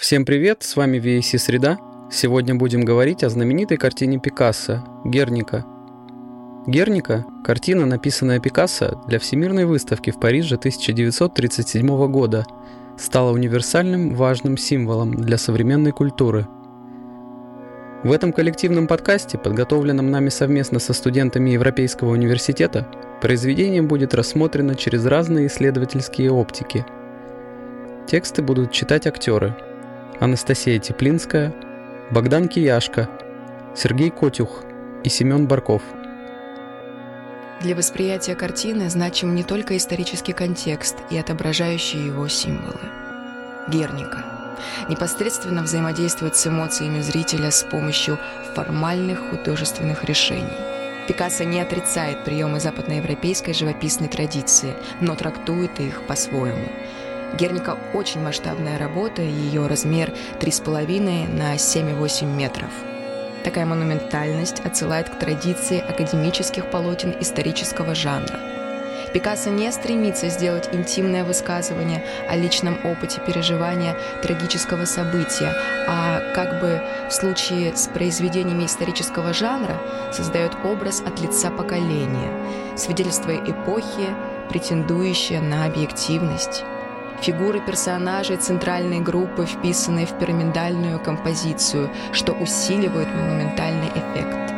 Всем 0.00 0.24
привет, 0.24 0.62
с 0.62 0.76
вами 0.76 0.96
VAC 0.96 1.36
Среда. 1.36 1.76
Сегодня 2.10 2.54
будем 2.54 2.86
говорить 2.86 3.22
о 3.22 3.28
знаменитой 3.28 3.76
картине 3.76 4.18
Пикассо 4.18 4.82
«Герника». 5.04 5.66
«Герника»– 6.66 7.26
картина, 7.44 7.84
написанная 7.84 8.40
Пикассо 8.40 9.04
для 9.06 9.18
Всемирной 9.18 9.66
выставки 9.66 10.10
в 10.10 10.18
Париже 10.18 10.56
1937 10.56 12.10
года, 12.10 12.46
стала 12.96 13.30
универсальным 13.30 14.14
важным 14.14 14.56
символом 14.56 15.16
для 15.16 15.36
современной 15.36 15.92
культуры. 15.92 16.48
В 18.02 18.10
этом 18.10 18.32
коллективном 18.32 18.86
подкасте, 18.86 19.36
подготовленном 19.36 20.10
нами 20.10 20.30
совместно 20.30 20.78
со 20.78 20.94
студентами 20.94 21.50
Европейского 21.50 22.12
университета, 22.12 22.88
произведение 23.20 23.82
будет 23.82 24.14
рассмотрено 24.14 24.76
через 24.76 25.04
разные 25.04 25.48
исследовательские 25.48 26.32
оптики. 26.32 26.86
Тексты 28.06 28.40
будут 28.40 28.72
читать 28.72 29.06
актеры– 29.06 29.54
Анастасия 30.20 30.78
Теплинская, 30.78 31.54
Богдан 32.10 32.46
Кияшко, 32.48 33.08
Сергей 33.74 34.10
Котюх 34.10 34.64
и 35.02 35.08
Семен 35.08 35.46
Барков. 35.46 35.80
Для 37.62 37.74
восприятия 37.74 38.34
картины 38.34 38.90
значим 38.90 39.34
не 39.34 39.44
только 39.44 39.78
исторический 39.78 40.34
контекст 40.34 40.98
и 41.08 41.16
отображающие 41.16 42.04
его 42.04 42.28
символы. 42.28 42.80
Герника 43.68 44.22
непосредственно 44.90 45.62
взаимодействует 45.62 46.36
с 46.36 46.46
эмоциями 46.46 47.00
зрителя 47.00 47.50
с 47.50 47.62
помощью 47.62 48.18
формальных 48.54 49.30
художественных 49.30 50.04
решений. 50.04 50.52
Пикассо 51.08 51.44
не 51.44 51.62
отрицает 51.62 52.24
приемы 52.24 52.60
западноевропейской 52.60 53.54
живописной 53.54 54.08
традиции, 54.08 54.74
но 55.00 55.16
трактует 55.16 55.80
их 55.80 56.02
по-своему– 56.06 56.68
Герника 57.38 57.78
очень 57.94 58.20
масштабная 58.20 58.78
работа, 58.78 59.22
ее 59.22 59.66
размер 59.66 60.12
3,5 60.40 61.28
на 61.32 61.54
7,8 61.54 62.26
метров. 62.26 62.70
Такая 63.44 63.64
монументальность 63.64 64.60
отсылает 64.60 65.08
к 65.08 65.18
традиции 65.18 65.80
академических 65.80 66.70
полотен 66.70 67.14
исторического 67.20 67.94
жанра. 67.94 68.38
Пикассо 69.14 69.50
не 69.50 69.72
стремится 69.72 70.28
сделать 70.28 70.68
интимное 70.72 71.24
высказывание 71.24 72.04
о 72.28 72.36
личном 72.36 72.78
опыте 72.84 73.20
переживания 73.26 73.96
трагического 74.22 74.84
события, 74.84 75.52
а 75.88 76.20
как 76.34 76.60
бы 76.60 76.80
в 77.08 77.12
случае 77.12 77.74
с 77.74 77.88
произведениями 77.88 78.66
исторического 78.66 79.32
жанра 79.32 79.80
создает 80.12 80.52
образ 80.64 81.00
от 81.00 81.20
лица 81.20 81.50
поколения, 81.50 82.30
свидетельство 82.76 83.34
эпохи, 83.34 84.14
претендующее 84.48 85.40
на 85.40 85.64
объективность. 85.64 86.62
Фигуры 87.22 87.60
персонажей 87.60 88.38
центральной 88.38 89.00
группы 89.00 89.44
вписаны 89.44 90.06
в 90.06 90.18
пирамидальную 90.18 90.98
композицию, 90.98 91.90
что 92.12 92.32
усиливает 92.32 93.08
монументальный 93.14 93.88
эффект. 93.88 94.54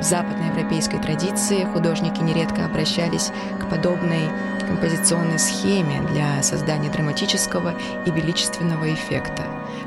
В 0.00 0.02
западноевропейской 0.02 1.00
традиции 1.00 1.64
художники 1.72 2.20
нередко 2.20 2.64
обращались 2.64 3.30
к 3.60 3.70
подобной 3.70 4.28
композиционной 4.66 5.38
схеме 5.38 6.02
для 6.10 6.42
создания 6.42 6.90
драматического 6.90 7.72
и 8.04 8.10
величественного 8.10 8.92
эффекта. 8.92 9.44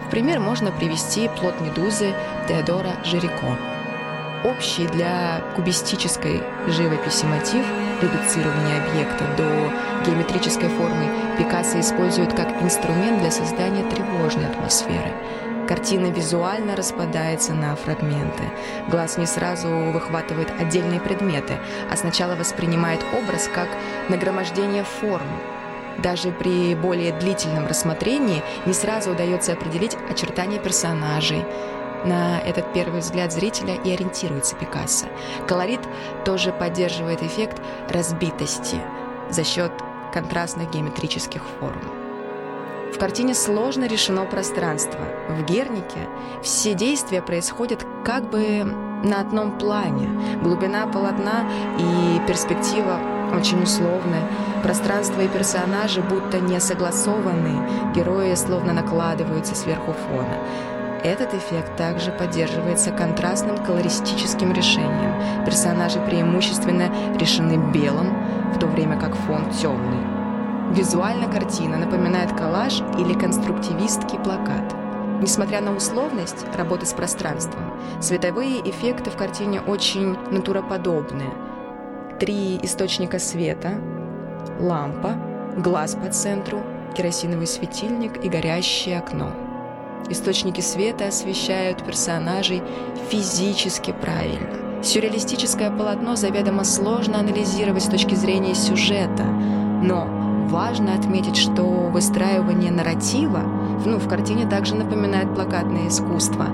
В 0.08 0.10
пример 0.10 0.40
можно 0.40 0.72
привести 0.72 1.30
плод 1.38 1.60
медузы 1.60 2.14
Теодора 2.48 2.94
Жирико. 3.04 3.58
Общий 4.44 4.88
для 4.88 5.42
кубистической 5.56 6.44
живописи 6.68 7.26
мотив 7.26 7.66
редуцирования 8.02 8.84
объекта 8.84 9.26
до 9.38 9.72
геометрической 10.06 10.70
формы 10.70 11.10
Пикассо 11.38 11.80
использует 11.80 12.34
как 12.34 12.62
инструмент 12.62 13.20
для 13.22 13.32
создания 13.32 13.84
тревожной 13.90 14.48
атмосферы. 14.48 15.12
Картина 15.68 16.08
визуально 16.12 16.76
распадается 16.76 17.54
на 17.54 17.76
фрагменты. 17.76 18.44
Глаз 18.88 19.18
не 19.18 19.26
сразу 19.26 19.68
выхватывает 19.68 20.52
отдельные 20.60 21.00
предметы, 21.00 21.58
а 21.92 21.98
сначала 21.98 22.36
воспринимает 22.36 23.04
образ 23.18 23.50
как 23.52 23.70
нагромождение 24.10 24.84
форм. 24.84 25.28
Даже 25.98 26.32
при 26.32 26.76
более 26.76 27.14
длительном 27.14 27.68
рассмотрении 27.68 28.44
не 28.66 28.74
сразу 28.74 29.12
удается 29.12 29.54
определить 29.54 29.98
очертания 30.10 30.60
персонажей, 30.60 31.44
на 32.06 32.40
этот 32.40 32.72
первый 32.74 33.02
взгляд 33.02 33.32
зрителя 33.34 33.76
и 33.76 33.92
ориентируется 33.92 34.56
Пикассо. 34.56 35.08
Колорит 35.48 35.82
тоже 36.24 36.52
поддерживает 36.52 37.24
эффект 37.24 37.62
разбитости 37.90 38.78
за 39.30 39.44
счет 39.44 39.72
контрастных 40.14 40.72
геометрических 40.72 41.42
форм. 41.60 41.82
В 42.94 42.98
картине 42.98 43.34
сложно 43.34 43.86
решено 43.88 44.26
пространство. 44.26 45.02
В 45.28 45.44
Гернике 45.44 46.08
все 46.42 46.74
действия 46.74 47.22
происходят 47.22 47.86
как 48.06 48.30
бы 48.30 48.64
на 49.04 49.20
одном 49.20 49.58
плане. 49.58 50.08
Глубина 50.42 50.88
полотна 50.88 51.46
и 51.78 52.22
перспектива 52.26 53.00
очень 53.38 53.62
условны. 53.62 54.22
Пространство 54.64 55.20
и 55.22 55.28
персонажи 55.28 56.02
будто 56.02 56.40
не 56.40 56.60
согласованы. 56.62 57.92
Герои 57.94 58.34
словно 58.36 58.72
накладываются 58.72 59.56
сверху 59.56 59.94
фона. 59.94 60.38
Этот 61.06 61.36
эффект 61.36 61.78
также 61.78 62.12
поддерживается 62.12 62.90
контрастным 62.90 63.64
колористическим 63.64 64.52
решением. 64.54 65.46
Персонажи 65.46 66.00
преимущественно 66.00 66.90
решены 67.20 67.72
белым, 67.72 68.12
в 68.56 68.58
то 68.58 68.66
время 68.66 69.00
как 69.00 69.16
фон 69.16 69.52
темный. 69.52 70.74
Визуально 70.74 71.32
картина 71.32 71.78
напоминает 71.78 72.32
коллаж 72.32 72.82
или 72.98 73.14
конструктивистский 73.14 74.18
плакат. 74.18 74.76
Несмотря 75.22 75.62
на 75.62 75.76
условность 75.76 76.44
работы 76.58 76.88
с 76.88 76.94
пространством, 76.94 77.80
световые 78.02 78.68
эффекты 78.68 79.12
в 79.12 79.16
картине 79.16 79.62
очень 79.62 80.18
натуроподобные. 80.32 81.30
Три 82.20 82.60
источника 82.64 83.20
света, 83.20 83.74
лампа, 84.60 85.14
глаз 85.56 85.96
по 86.04 86.12
центру, 86.12 86.64
керосиновый 86.96 87.46
светильник 87.46 88.26
и 88.26 88.28
горящее 88.28 88.98
окно– 88.98 89.32
Источники 90.10 90.62
света 90.62 91.08
освещают 91.08 91.84
персонажей 91.84 92.62
физически 93.10 93.92
правильно. 93.92 94.84
Сюрреалистическое 94.84 95.72
полотно 95.72 96.16
заведомо 96.16 96.64
сложно 96.64 97.20
анализировать 97.20 97.84
с 97.84 97.90
точки 97.90 98.14
зрения 98.14 98.54
сюжета, 98.54 99.24
но 99.24 100.08
важно 100.48 100.94
отметить, 100.94 101.38
что 101.38 101.64
выстраивание 101.64 102.72
нарратива 102.72 103.42
ну, 103.84 103.98
в 103.98 104.08
картине 104.08 104.48
также 104.48 104.76
напоминает 104.76 105.34
плакатное 105.34 105.88
искусство. 105.88 106.50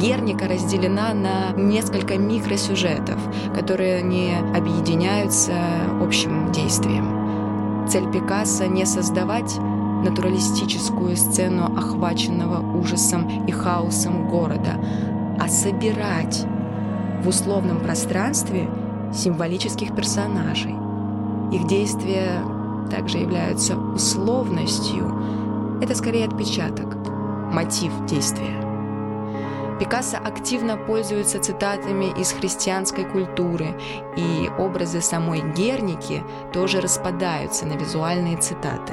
Герника 0.00 0.46
разделена 0.46 1.14
на 1.14 1.50
несколько 1.56 2.16
микросюжетов, 2.16 3.18
которые 3.54 4.02
не 4.02 4.36
объединяются 4.56 5.52
общим 6.00 6.52
действием. 6.52 7.86
Цель 7.88 8.10
Пикассо 8.10 8.66
не 8.66 8.86
создавать 8.86 9.58
натуралистическую 10.04 11.16
сцену 11.16 11.76
охваченного 11.76 12.78
ужасом 12.78 13.46
и 13.46 13.50
хаосом 13.50 14.28
города, 14.28 14.78
а 15.40 15.48
собирать 15.48 16.46
в 17.22 17.28
условном 17.28 17.80
пространстве 17.80 18.68
символических 19.12 19.94
персонажей. 19.94 20.74
Их 21.52 21.66
действия 21.66 22.42
также 22.90 23.18
являются 23.18 23.76
условностью. 23.76 25.80
Это 25.80 25.94
скорее 25.94 26.26
отпечаток, 26.26 26.96
мотив 27.52 27.92
действия. 28.06 28.60
Пикассо 29.78 30.18
активно 30.18 30.76
пользуется 30.76 31.40
цитатами 31.40 32.06
из 32.20 32.32
христианской 32.32 33.04
культуры, 33.04 33.74
и 34.16 34.48
образы 34.58 35.00
самой 35.00 35.42
Герники 35.52 36.22
тоже 36.52 36.80
распадаются 36.80 37.66
на 37.66 37.72
визуальные 37.72 38.36
цитаты. 38.36 38.92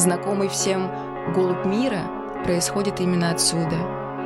Знакомый 0.00 0.48
всем 0.48 0.90
«Голубь 1.34 1.66
мира» 1.66 2.00
происходит 2.46 3.02
именно 3.02 3.32
отсюда. 3.32 3.76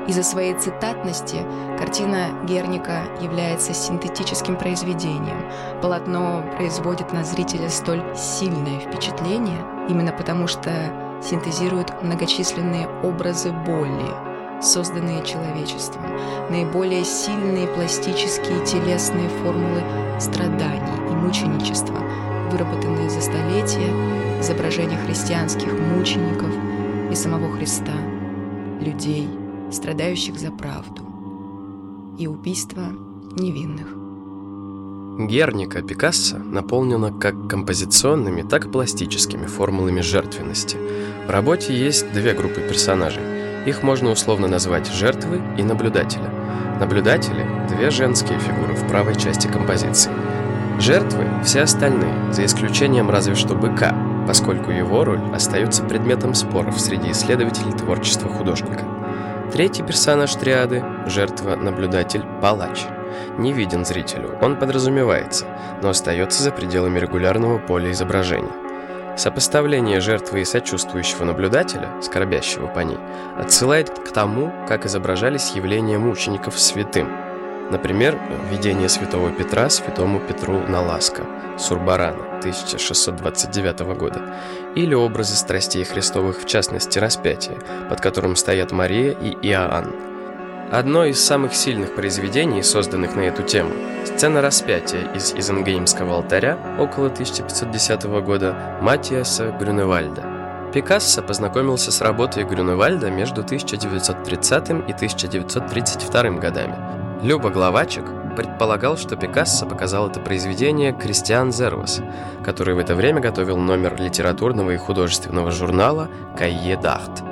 Из-за 0.06 0.22
своей 0.22 0.54
цитатности 0.54 1.44
картина 1.76 2.28
Герника 2.44 3.02
является 3.20 3.74
синтетическим 3.74 4.54
произведением. 4.54 5.50
Полотно 5.82 6.44
производит 6.56 7.12
на 7.12 7.24
зрителя 7.24 7.68
столь 7.68 8.04
сильное 8.14 8.78
впечатление, 8.78 9.58
именно 9.88 10.12
потому 10.12 10.46
что 10.46 10.70
синтезирует 11.20 12.00
многочисленные 12.04 12.86
образы 13.02 13.50
боли, 13.50 14.62
созданные 14.62 15.24
человечеством, 15.24 16.04
наиболее 16.50 17.02
сильные 17.04 17.66
пластические 17.66 18.64
телесные 18.64 19.28
формулы 19.28 19.82
страданий 20.20 21.10
и 21.10 21.14
мученичества, 21.16 21.98
выработанные 22.50 23.10
за 23.10 23.20
столетия, 23.20 23.90
изображения 24.40 24.98
христианских 25.06 25.72
мучеников 25.72 26.50
и 27.10 27.14
самого 27.14 27.50
Христа, 27.56 27.94
людей, 28.80 29.28
страдающих 29.70 30.38
за 30.38 30.50
правду, 30.50 31.02
и 32.18 32.26
убийства 32.26 32.84
невинных. 33.36 33.88
Герника 35.28 35.80
Пикассо 35.82 36.38
наполнена 36.38 37.12
как 37.12 37.48
композиционными, 37.48 38.42
так 38.42 38.66
и 38.66 38.68
пластическими 38.68 39.46
формулами 39.46 40.00
жертвенности. 40.00 40.76
В 41.26 41.30
работе 41.30 41.72
есть 41.72 42.12
две 42.12 42.34
группы 42.34 42.60
персонажей– 42.60 43.22
Их 43.66 43.82
можно 43.82 44.10
условно 44.10 44.46
назвать 44.46 44.92
жертвы 44.92 45.40
и 45.56 45.62
наблюдатели. 45.62 46.28
Наблюдатели– 46.78 47.46
две 47.68 47.90
женские 47.90 48.38
фигуры 48.38 48.74
в 48.74 48.86
правой 48.88 49.14
части 49.14 49.46
композиции. 49.46 50.12
Жертвы– 50.78 51.26
все 51.44 51.62
остальные, 51.62 52.32
за 52.32 52.44
исключением 52.44 53.08
разве 53.08 53.34
что 53.36 53.54
быка, 53.54 53.94
поскольку 54.26 54.70
его 54.70 55.04
роль 55.04 55.20
остается 55.32 55.84
предметом 55.84 56.34
споров 56.34 56.80
среди 56.80 57.12
исследователей 57.12 57.72
творчества 57.72 58.28
художника. 58.28 58.84
Третий 59.52 59.82
персонаж 59.82 60.34
триады– 60.34 60.84
жертва-наблюдатель, 61.06 62.24
палач. 62.42 62.86
Не 63.38 63.52
виден 63.52 63.84
зрителю, 63.84 64.36
он 64.42 64.56
подразумевается, 64.58 65.46
но 65.80 65.90
остается 65.90 66.42
за 66.42 66.50
пределами 66.50 66.98
регулярного 66.98 67.58
поля 67.58 67.92
изображения. 67.92 68.50
Сопоставление 69.16 70.00
жертвы 70.00 70.40
и 70.40 70.44
сочувствующего 70.44 71.24
наблюдателя, 71.24 71.88
скорбящего 72.02 72.66
по 72.66 72.80
ней, 72.80 72.98
отсылает 73.38 73.96
к 73.96 74.10
тому, 74.10 74.52
как 74.66 74.86
изображались 74.86 75.52
явления 75.52 75.98
мучеников 75.98 76.58
святым. 76.58 77.08
Например, 77.74 78.16
видение 78.52 78.88
святого 78.88 79.32
Петра 79.32 79.68
святому 79.68 80.20
Петру 80.20 80.60
на 80.60 80.80
Ласко, 80.80 81.24
Сурбарана, 81.58 82.38
1629 82.38 83.80
года, 83.98 84.22
или 84.76 84.94
образы 84.94 85.34
страстей 85.34 85.82
Христовых, 85.82 86.40
в 86.40 86.46
частности, 86.46 87.00
распятия, 87.00 87.58
под 87.90 88.00
которым 88.00 88.36
стоят 88.36 88.70
Мария 88.70 89.10
и 89.10 89.36
Иоанн. 89.48 89.92
Одно 90.70 91.04
из 91.04 91.18
самых 91.18 91.52
сильных 91.52 91.96
произведений, 91.96 92.62
созданных 92.62 93.16
на 93.16 93.22
эту 93.22 93.42
тему, 93.42 93.72
сцена 94.04 94.40
распятия 94.40 95.12
из 95.12 95.34
Изенгеймского 95.34 96.14
алтаря 96.14 96.56
около 96.78 97.08
1510 97.08 98.04
года 98.24 98.78
Матиаса 98.82 99.50
Грюневальда. 99.50 100.22
Пикассо 100.72 101.22
познакомился 101.22 101.90
с 101.90 102.00
работой 102.00 102.44
Грюневальда 102.44 103.10
между 103.10 103.40
1930 103.40 104.70
и 104.70 104.92
1932 104.92 106.22
годами. 106.38 107.03
Люба 107.24 107.48
Главачек 107.48 108.04
предполагал, 108.36 108.98
что 108.98 109.16
Пикассо 109.16 109.64
показал 109.64 110.10
это 110.10 110.20
произведение 110.20 110.92
Кристиан 110.92 111.52
Зервас, 111.52 112.02
который 112.44 112.74
в 112.74 112.78
это 112.78 112.94
время 112.94 113.22
готовил 113.22 113.56
номер 113.56 113.98
литературного 113.98 114.72
и 114.72 114.76
художественного 114.76 115.50
журнала 115.50 116.10
«Кайе 116.36 116.76
Дахт», 116.76 117.22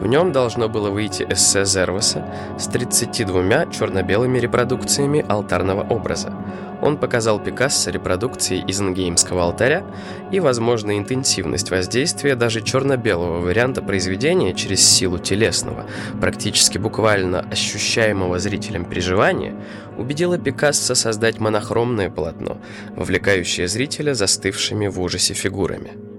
в 0.00 0.06
нем 0.06 0.32
должно 0.32 0.68
было 0.70 0.88
выйти 0.88 1.26
эссе 1.28 1.66
Зерваса 1.66 2.24
с 2.58 2.66
32 2.68 3.66
черно-белыми 3.66 4.38
репродукциями 4.38 5.24
алтарного 5.28 5.82
образа. 5.82 6.32
Он 6.80 6.96
показал 6.96 7.38
Пикассо 7.38 7.90
репродукции 7.90 8.64
из 8.66 8.80
Ингеймского 8.80 9.42
алтаря 9.42 9.84
и, 10.32 10.40
возможно, 10.40 10.96
интенсивность 10.96 11.70
воздействия 11.70 12.34
даже 12.34 12.62
черно-белого 12.62 13.40
варианта 13.40 13.82
произведения 13.82 14.54
через 14.54 14.82
силу 14.82 15.18
телесного, 15.18 15.84
практически 16.18 16.78
буквально 16.78 17.40
ощущаемого 17.40 18.38
зрителем 18.38 18.86
переживания, 18.86 19.54
убедила 19.98 20.38
Пикассо 20.38 20.94
создать 20.94 21.38
монохромное 21.38 22.08
полотно, 22.08 22.56
вовлекающее 22.96 23.68
зрителя 23.68 24.14
застывшими 24.14 24.86
в 24.86 24.98
ужасе 24.98 25.34
фигурами. 25.34 26.09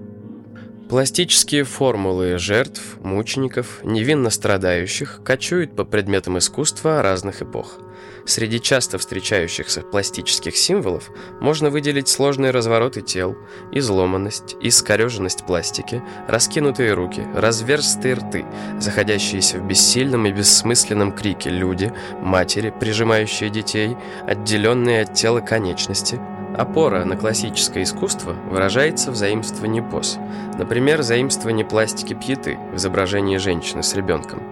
Пластические 0.92 1.64
формулы 1.64 2.36
жертв, 2.36 2.98
мучеников, 3.00 3.80
невинно 3.82 4.28
страдающих 4.28 5.22
кочуют 5.24 5.74
по 5.74 5.84
предметам 5.84 6.36
искусства 6.36 7.00
разных 7.00 7.40
эпох. 7.40 7.78
Среди 8.26 8.60
часто 8.60 8.98
встречающихся 8.98 9.80
пластических 9.80 10.54
символов 10.54 11.08
можно 11.40 11.70
выделить 11.70 12.08
сложные 12.08 12.50
развороты 12.50 13.00
тел, 13.00 13.38
изломанность, 13.72 14.54
искореженность 14.60 15.46
пластики, 15.46 16.02
раскинутые 16.28 16.92
руки, 16.92 17.26
разверстые 17.34 18.16
рты, 18.16 18.44
заходящиеся 18.78 19.60
в 19.60 19.66
бессильном 19.66 20.26
и 20.26 20.32
бессмысленном 20.32 21.12
крике 21.12 21.48
люди, 21.48 21.90
матери, 22.20 22.68
прижимающие 22.68 23.48
детей, 23.48 23.96
отделенные 24.26 25.04
от 25.04 25.14
тела 25.14 25.40
конечности– 25.40 26.20
Опора 26.56 27.04
на 27.06 27.16
классическое 27.16 27.82
искусство 27.82 28.34
выражается 28.50 29.10
в 29.10 29.16
заимствовании 29.16 29.80
поз. 29.80 30.18
Например, 30.58 31.00
заимствование 31.00 31.64
пластики 31.64 32.12
Пьеты 32.12 32.58
в 32.72 32.76
изображении 32.76 33.38
женщины 33.38 33.82
с 33.82 33.94
ребенком. 33.94 34.42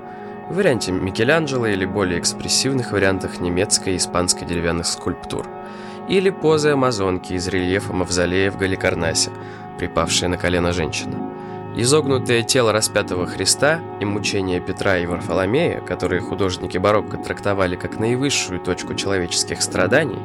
В 0.49 0.57
варианте 0.57 0.93
Микеланджело 0.93 1.67
или 1.67 1.85
более 1.85 2.19
экспрессивных 2.19 2.93
вариантах 2.93 3.41
немецкой 3.41 3.95
и 3.95 3.97
испанской 3.99 4.47
деревянных 4.47 4.87
скульптур. 4.87 5.47
Или 6.09 6.31
позы 6.31 6.71
амазонки 6.71 7.35
из 7.35 7.47
рельефа 7.49 7.93
мавзолея 7.93 8.51
в 8.51 8.57
Галикарнасе, 8.57 9.31
припавшая 9.79 10.31
на 10.31 10.39
колено 10.39 10.73
женщина. 10.73 11.30
Изогнутое 11.83 12.43
тело 12.43 12.73
распятого 12.73 13.27
Христа 13.27 13.81
и 14.01 14.05
мучения 14.05 14.61
Петра 14.61 14.99
и 14.99 15.07
Варфоломея, 15.07 15.81
которые 15.81 16.21
художники 16.21 16.77
барокко 16.77 17.17
трактовали 17.17 17.75
как 17.75 17.99
наивысшую 17.99 18.61
точку 18.61 18.95
человеческих 18.95 19.63
страданий, 19.63 20.19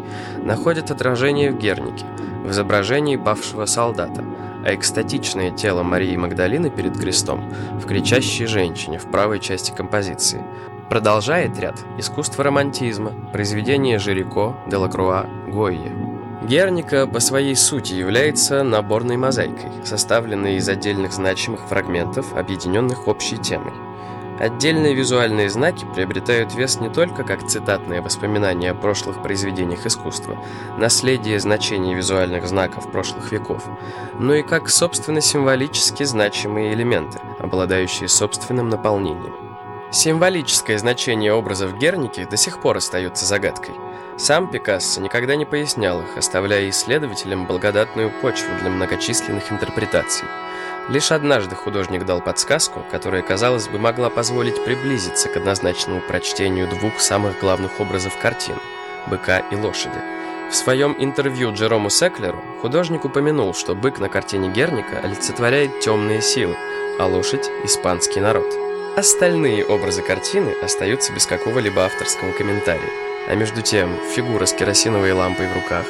находят 0.44 0.92
отражение 0.92 1.52
в 1.52 1.58
Гернике, 1.58 2.06
в 2.44 2.52
изображении 2.52 3.16
павшего 3.16 3.64
солдата, 3.68 4.22
а 4.66 4.76
экстатичное 4.76 5.50
тело 5.50 5.82
Марии 5.82 6.18
Магдалины 6.18 6.70
перед 6.70 7.00
крестом 7.00 7.50
в 7.80 7.86
кричащей 7.86 8.48
женщине 8.48 9.00
в 9.00 9.10
правой 9.10 9.40
части 9.40 9.72
композиции. 9.72 10.44
Продолжает 10.90 11.58
ряд 11.58 11.80
искусство 11.98 12.44
романтизма, 12.44 13.14
произведения 13.32 13.98
Жирико, 13.98 14.58
Делакруа, 14.68 15.26
Гойе. 15.48 16.05
Герника 16.46 17.08
по 17.08 17.20
своей 17.20 17.56
сути 17.56 17.94
является 17.94 18.62
наборной 18.62 19.18
мозаикой, 19.18 19.72
составленной 19.84 20.58
из 20.58 20.70
отдельных 20.70 21.12
значимых 21.12 21.62
фрагментов, 21.68 22.36
объединенных 22.36 23.08
общей 23.08 23.38
темой. 23.38 23.74
Отдельные 24.40 24.94
визуальные 24.94 25.50
знаки 25.50 25.88
приобретают 25.96 26.54
вес 26.54 26.80
не 26.80 26.90
только 26.90 27.24
как 27.24 27.48
цитатные 27.48 28.02
воспоминания 28.02 28.72
о 28.72 28.76
прошлых 28.76 29.24
произведениях 29.24 29.88
искусства, 29.88 30.38
наследие 30.78 31.40
значений 31.40 31.96
визуальных 31.96 32.46
знаков 32.48 32.92
прошлых 32.92 33.32
веков, 33.32 33.64
но 34.20 34.36
и 34.36 34.44
как 34.44 34.70
собственно 34.70 35.22
символически 35.22 36.04
значимые 36.04 36.74
элементы, 36.74 37.20
обладающие 37.40 38.08
собственным 38.08 38.70
наполнением. 38.70 39.55
Символическое 39.96 40.78
значение 40.78 41.32
образов 41.32 41.78
Герники 41.78 42.26
до 42.26 42.36
сих 42.36 42.60
пор 42.60 42.76
остается 42.76 43.26
загадкой. 43.26 43.76
Сам 44.18 44.52
Пикассо 44.52 45.00
никогда 45.00 45.38
не 45.38 45.46
пояснял 45.46 46.02
их, 46.02 46.18
оставляя 46.18 46.70
исследователям 46.70 47.48
благодатную 47.48 48.12
почву 48.12 48.50
для 48.60 48.70
многочисленных 48.70 49.54
интерпретаций. 49.54 50.28
Лишь 50.90 51.14
однажды 51.14 51.56
художник 51.56 52.04
дал 52.04 52.20
подсказку, 52.20 52.84
которая, 52.92 53.22
казалось 53.22 53.70
бы, 53.70 53.80
могла 53.80 54.10
позволить 54.10 54.62
приблизиться 54.66 55.30
к 55.30 55.38
однозначному 55.38 56.02
прочтению 56.02 56.68
двух 56.68 57.00
самых 57.00 57.40
главных 57.40 57.80
образов 57.80 58.18
картины– 58.18 58.60
быка 59.08 59.40
и 59.50 59.56
лошади. 59.56 59.98
В 60.52 60.56
своем 60.56 60.94
интервью 61.00 61.54
Джерому 61.54 61.90
Секлеру 61.90 62.44
художник 62.62 63.06
упомянул, 63.06 63.54
что 63.54 63.76
бык 63.76 64.00
на 64.00 64.10
картине 64.10 64.50
Герника 64.50 65.00
олицетворяет 65.02 65.80
темные 65.80 66.22
силы, 66.22 66.58
а 67.00 67.08
лошадь– 67.08 67.50
испанский 67.64 68.20
народ. 68.20 68.75
Остальные 68.96 69.66
образы 69.66 70.02
картины 70.02 70.56
остаются 70.64 71.12
без 71.12 71.26
какого-либо 71.26 71.84
авторского 71.84 72.32
комментария. 72.32 72.90
А 73.28 73.36
между 73.36 73.62
тем, 73.62 73.94
фигура 74.16 74.46
с 74.46 74.54
керосиновой 74.54 75.12
лампой 75.12 75.48
в 75.48 75.54
руках, 75.54 75.86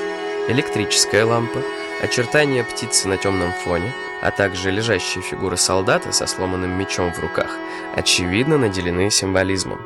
электрическая 0.47 1.23
лампа, 1.23 1.61
очертания 2.01 2.63
птицы 2.63 3.07
на 3.07 3.17
темном 3.17 3.51
фоне, 3.51 3.93
а 4.23 4.31
также 4.31 4.71
лежащие 4.71 5.21
фигуры 5.21 5.55
солдата 5.55 6.11
со 6.11 6.25
сломанным 6.25 6.71
мечом 6.71 7.13
в 7.13 7.19
руках, 7.19 7.59
очевидно 7.95 8.57
наделены 8.57 9.11
символизмом. 9.11 9.81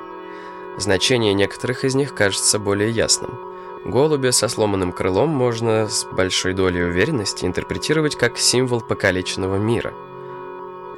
Значение 0.78 1.34
некоторых 1.34 1.84
из 1.84 1.96
них 1.96 2.16
кажется 2.16 2.58
более 2.58 2.90
ясным. 2.90 3.38
Голубя 3.84 4.32
со 4.32 4.48
сломанным 4.48 4.94
крылом 4.94 5.28
можно 5.28 5.90
с 5.90 6.06
большой 6.06 6.54
долей 6.54 6.84
уверенности 6.84 7.46
интерпретировать 7.46 8.16
как 8.16 8.38
символ 8.38 8.80
покалеченного 8.80 9.58
мира– 9.58 9.94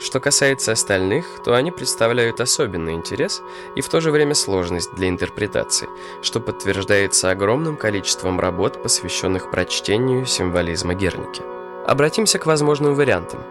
что 0.01 0.19
касается 0.19 0.71
остальных, 0.71 1.25
то 1.43 1.53
они 1.53 1.71
представляют 1.71 2.41
особенный 2.41 2.93
интерес 2.93 3.43
и 3.75 3.81
в 3.81 3.89
то 3.89 4.01
же 4.01 4.11
время 4.11 4.33
сложность 4.33 4.93
для 4.95 5.07
интерпретации, 5.07 5.89
что 6.23 6.39
подтверждается 6.39 7.29
огромным 7.29 7.77
количеством 7.77 8.39
работ, 8.39 8.81
посвященных 8.81 9.51
прочтению 9.51 10.25
символизма 10.25 10.95
Герники. 10.95 11.43
Обратимся 11.85 12.39
к 12.39 12.47
возможным 12.47 12.95
вариантам. 12.95 13.41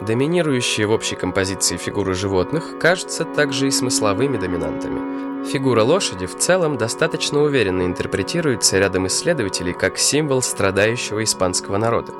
Доминирующие 0.00 0.86
в 0.86 0.92
общей 0.92 1.16
композиции 1.16 1.76
фигуры 1.76 2.14
животных 2.14 2.78
кажутся 2.78 3.24
также 3.24 3.66
и 3.66 3.72
смысловыми 3.72 4.36
доминантами. 4.36 5.44
Фигура 5.44 5.82
лошади 5.82 6.26
в 6.26 6.36
целом 6.36 6.76
достаточно 6.76 7.40
уверенно 7.40 7.82
интерпретируется 7.82 8.78
рядом 8.78 9.08
исследователей 9.08 9.72
как 9.72 9.98
символ 9.98 10.42
страдающего 10.42 11.24
испанского 11.24 11.78
народа, 11.78 12.12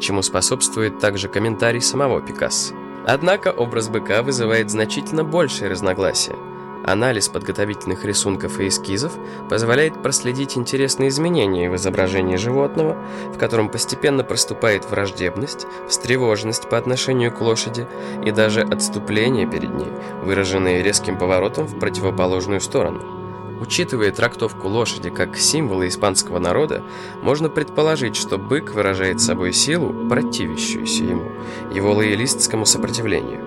чему 0.00 0.22
способствует 0.22 0.98
также 0.98 1.28
комментарий 1.28 1.82
самого 1.82 2.22
Пикассо. 2.22 2.74
Однако 3.06 3.52
образ 3.52 3.88
быка 3.88 4.22
вызывает 4.22 4.68
значительно 4.68 5.22
большее 5.22 5.70
разногласие. 5.70 6.36
Анализ 6.84 7.28
подготовительных 7.28 8.04
рисунков 8.04 8.60
и 8.60 8.68
эскизов 8.68 9.12
позволяет 9.48 10.02
проследить 10.02 10.56
интересные 10.56 11.08
изменения 11.08 11.70
в 11.70 11.76
изображении 11.76 12.36
животного, 12.36 12.96
в 13.32 13.38
котором 13.38 13.68
постепенно 13.68 14.22
проступает 14.22 14.88
враждебность, 14.88 15.66
встревоженность 15.88 16.68
по 16.68 16.78
отношению 16.78 17.32
к 17.32 17.40
лошади 17.40 17.88
и 18.24 18.30
даже 18.30 18.62
отступление 18.62 19.48
перед 19.48 19.72
ней, 19.74 19.92
выраженные 20.22 20.82
резким 20.82 21.16
поворотом 21.16 21.66
в 21.66 21.78
противоположную 21.78 22.60
сторону. 22.60 23.15
Учитывая 23.60 24.12
трактовку 24.12 24.68
лошади 24.68 25.08
как 25.08 25.36
символа 25.36 25.88
испанского 25.88 26.38
народа, 26.38 26.82
можно 27.22 27.48
предположить, 27.48 28.16
что 28.16 28.36
бык 28.36 28.74
выражает 28.74 29.20
собой 29.20 29.52
силу, 29.52 30.08
противящуюся 30.08 31.04
ему, 31.04 31.32
его 31.72 31.92
лоялистскому 31.94 32.66
сопротивлению. 32.66 33.40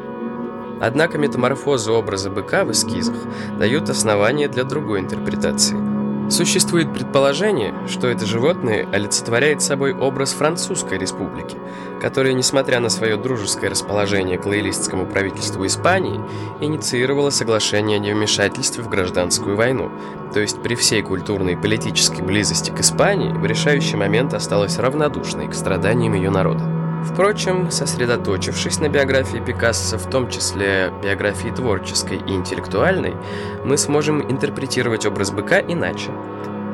Однако 0.82 1.18
метаморфозы 1.18 1.92
образа 1.92 2.30
быка 2.30 2.63
в 2.63 2.72
эскизах 2.72 3.18
дают 3.58 3.89
основания 3.89 4.48
для 4.48 4.63
другой 4.63 5.01
интерпретации. 5.01 5.88
Существует 6.30 6.94
предположение, 6.94 7.74
что 7.88 8.08
это 8.08 8.28
животное 8.28 8.88
олицетворяет 8.92 9.64
собой 9.64 9.96
образ 9.96 10.34
Французской 10.34 11.00
республики, 11.00 11.58
которая, 12.00 12.34
несмотря 12.34 12.80
на 12.80 12.90
свое 12.90 13.18
дружеское 13.18 13.70
расположение 13.70 14.38
к 14.38 14.46
лоялистскому 14.46 15.08
правительству 15.08 15.66
Испании, 15.66 16.22
инициировала 16.62 17.32
соглашение 17.32 17.98
о 17.98 18.00
невмешательстве 18.00 18.84
в 18.84 18.90
гражданскую 18.90 19.56
войну, 19.56 19.92
то 20.32 20.40
есть 20.40 20.62
при 20.62 20.76
всей 20.76 21.02
культурной 21.02 21.54
и 21.54 21.62
политической 21.62 22.22
близости 22.22 22.70
к 22.70 22.80
Испании 22.80 23.34
в 23.34 23.44
решающий 23.46 23.98
момент 23.98 24.36
осталась 24.36 24.78
равнодушной 24.78 25.48
к 25.48 25.56
страданиям 25.56 26.14
ее 26.14 26.30
народа. 26.30 26.79
Впрочем, 27.03 27.72
сосредоточившись 27.72 28.79
на 28.79 28.89
биографии 28.89 29.38
Пикассо, 29.38 29.98
в 29.98 30.10
том 30.10 30.29
числе 30.29 30.91
биографии 31.01 31.50
творческой 31.50 32.18
и 32.18 32.34
интеллектуальной, 32.34 33.15
мы 33.63 33.77
сможем 33.77 34.22
интерпретировать 34.22 35.06
образ 35.06 35.32
быка 35.32 35.60
иначе. 35.60 36.12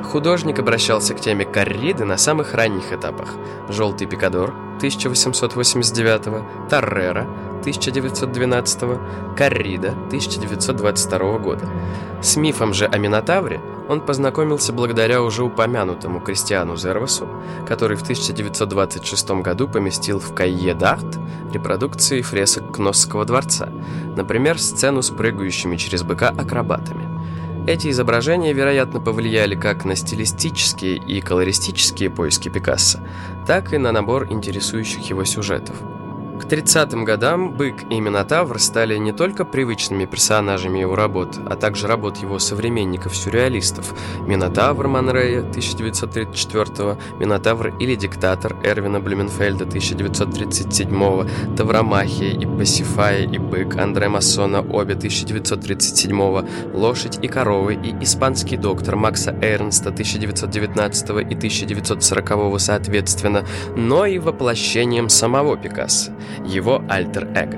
Художник 0.04 0.60
обращался 0.60 1.14
к 1.14 1.20
теме 1.22 1.46
корриды 1.46 2.06
на 2.06 2.18
самых 2.18 2.54
ранних 2.54 2.94
этапах. 2.94 3.36
«Желтый 3.70 4.08
пикадор» 4.08 4.54
1889, 4.78 6.70
«Торрера» 6.70 7.28
1912, 7.62 9.00
«Коррида» 9.36 9.92
1922 10.08 11.38
года. 11.40 11.68
С 12.22 12.36
мифом 12.36 12.74
же 12.74 12.86
о 12.86 12.98
Минотавре 12.98 13.60
он 13.88 14.02
познакомился 14.02 14.74
благодаря 14.74 15.22
уже 15.22 15.44
упомянутому 15.44 16.20
Кристиану 16.20 16.76
Зервасу, 16.76 17.28
который 17.68 17.98
в 17.98 18.02
1926 18.02 19.32
году 19.42 19.68
поместил 19.68 20.20
в 20.20 20.34
Кайе 20.34 20.74
Дарт 20.74 21.20
репродукции 21.54 22.22
фресок 22.22 22.76
Кносского 22.76 23.26
дворца, 23.26 23.70
например, 24.16 24.60
сцену 24.60 25.02
с 25.02 25.10
прыгающими 25.10 25.78
через 25.78 26.04
быка 26.04 26.30
акробатами. 26.30 27.06
Эти 27.68 27.90
изображения, 27.90 28.54
вероятно, 28.54 29.00
повлияли 29.00 29.56
как 29.56 29.86
на 29.86 29.96
стилистические 29.96 30.98
и 30.98 31.20
колористические 31.20 32.12
поиски 32.12 32.50
Пикассо, 32.50 33.00
так 33.48 33.74
и 33.74 33.78
на 33.78 33.92
набор 33.92 34.28
интересующих 34.32 35.10
его 35.10 35.24
сюжетов– 35.26 35.76
к 36.46 36.48
30-м 36.48 37.06
годам 37.06 37.54
Бык 37.54 37.76
и 37.90 38.00
Минотавр 38.00 38.60
стали 38.60 38.98
не 38.98 39.12
только 39.12 39.46
привычными 39.46 40.06
персонажами 40.06 40.78
его 40.78 40.96
работ, 40.96 41.40
а 41.50 41.56
также 41.56 41.88
работ 41.88 42.18
его 42.18 42.38
современников-сюрреалистов. 42.38 43.96
Минотавр 44.28 44.88
Манрея 44.88 45.40
1934 45.40 46.98
Минотавр 47.20 47.76
или 47.80 47.96
Диктатор 47.96 48.56
Эрвина 48.64 49.00
Блюменфельда 49.00 49.64
1937 49.64 51.56
Тавромахия 51.56 52.38
и 52.38 52.46
Пасифая 52.46 53.24
и 53.24 53.40
Бык 53.40 53.76
Андре 53.78 54.08
Массона 54.08 54.62
обе 54.62 54.94
1937 54.94 56.46
Лошадь 56.74 57.18
и 57.24 57.28
коровы 57.28 57.74
и 57.74 58.04
Испанский 58.04 58.58
доктор 58.58 58.98
Макса 58.98 59.36
Эрнста 59.42 59.90
1919 59.90 61.10
и 61.10 61.36
1940 61.36 62.62
соответственно, 62.62 63.46
но 63.76 64.06
и 64.06 64.20
воплощением 64.20 65.10
самого 65.10 65.58
Пикассо 65.58 66.12
его 66.46 66.84
альтер-эго. 66.88 67.58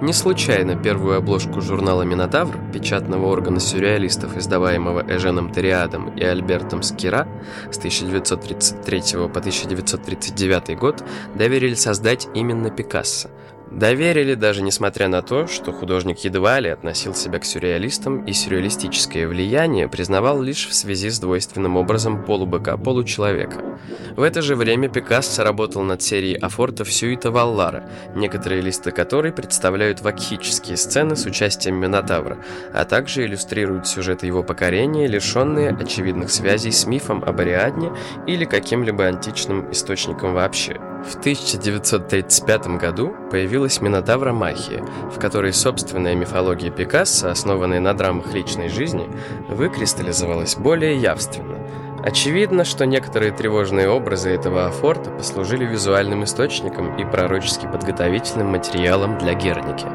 Не 0.00 0.12
случайно 0.12 0.76
первую 0.76 1.18
обложку 1.18 1.60
журнала 1.60 2.02
«Минотавр», 2.02 2.56
печатного 2.72 3.26
органа 3.26 3.58
сюрреалистов, 3.58 4.36
издаваемого 4.36 5.04
Эженом 5.08 5.52
Териадом 5.52 6.10
и 6.16 6.22
Альбертом 6.22 6.84
Скира 6.84 7.26
с 7.68 7.78
1933 7.78 9.00
по 9.28 9.40
1939 9.40 10.78
год, 10.78 11.04
доверили 11.34 11.74
создать 11.74 12.28
именно 12.34 12.70
Пикассо– 12.70 13.28
Доверили 13.70 14.34
даже 14.34 14.62
несмотря 14.62 15.08
на 15.08 15.20
то, 15.20 15.46
что 15.46 15.72
художник 15.72 16.18
едва 16.20 16.58
ли 16.58 16.70
относил 16.70 17.14
себя 17.14 17.38
к 17.38 17.44
сюрреалистам 17.44 18.24
и 18.24 18.32
сюрреалистическое 18.32 19.28
влияние 19.28 19.88
признавал 19.88 20.40
лишь 20.40 20.66
в 20.66 20.74
связи 20.74 21.10
с 21.10 21.20
двойственным 21.20 21.76
образом 21.76 22.24
полубыка-получеловека. 22.24 23.78
В 24.16 24.22
это 24.22 24.40
же 24.40 24.56
время 24.56 24.88
Пикассо 24.88 25.44
работал 25.44 25.82
над 25.82 26.02
серией 26.02 26.38
афортов 26.38 26.90
Сюита 26.90 27.30
Валлара, 27.30 27.88
некоторые 28.14 28.62
листы 28.62 28.90
которой 28.90 29.32
представляют 29.32 30.00
вакхические 30.00 30.78
сцены 30.78 31.14
с 31.14 31.26
участием 31.26 31.76
Минотавра, 31.76 32.38
а 32.72 32.84
также 32.86 33.26
иллюстрируют 33.26 33.86
сюжеты 33.86 34.26
его 34.26 34.42
покорения, 34.42 35.06
лишенные 35.06 35.70
очевидных 35.70 36.30
связей 36.30 36.72
с 36.72 36.86
мифом 36.86 37.22
об 37.22 37.38
Ариадне 37.40 37.92
или 38.26 38.46
каким-либо 38.46 39.04
античным 39.04 39.70
источником 39.70 40.32
вообще. 40.32 40.80
В 41.04 41.14
1935 41.14 42.66
году 42.76 43.14
появилась 43.30 43.80
Минотавра 43.80 44.32
Махия, 44.32 44.84
в 45.14 45.18
которой 45.20 45.52
собственная 45.52 46.16
мифология 46.16 46.70
Пикассо, 46.70 47.30
основанная 47.30 47.78
на 47.78 47.94
драмах 47.94 48.34
личной 48.34 48.68
жизни, 48.68 49.08
выкристаллизовалась 49.48 50.56
более 50.56 50.96
явственно. 50.96 51.58
Очевидно, 52.04 52.64
что 52.64 52.84
некоторые 52.84 53.30
тревожные 53.30 53.88
образы 53.88 54.30
этого 54.30 54.66
афорта 54.66 55.10
послужили 55.10 55.64
визуальным 55.64 56.24
источником 56.24 56.96
и 56.96 57.04
пророчески 57.04 57.66
подготовительным 57.66 58.48
материалом 58.48 59.18
для 59.18 59.34
Герники. 59.34 59.86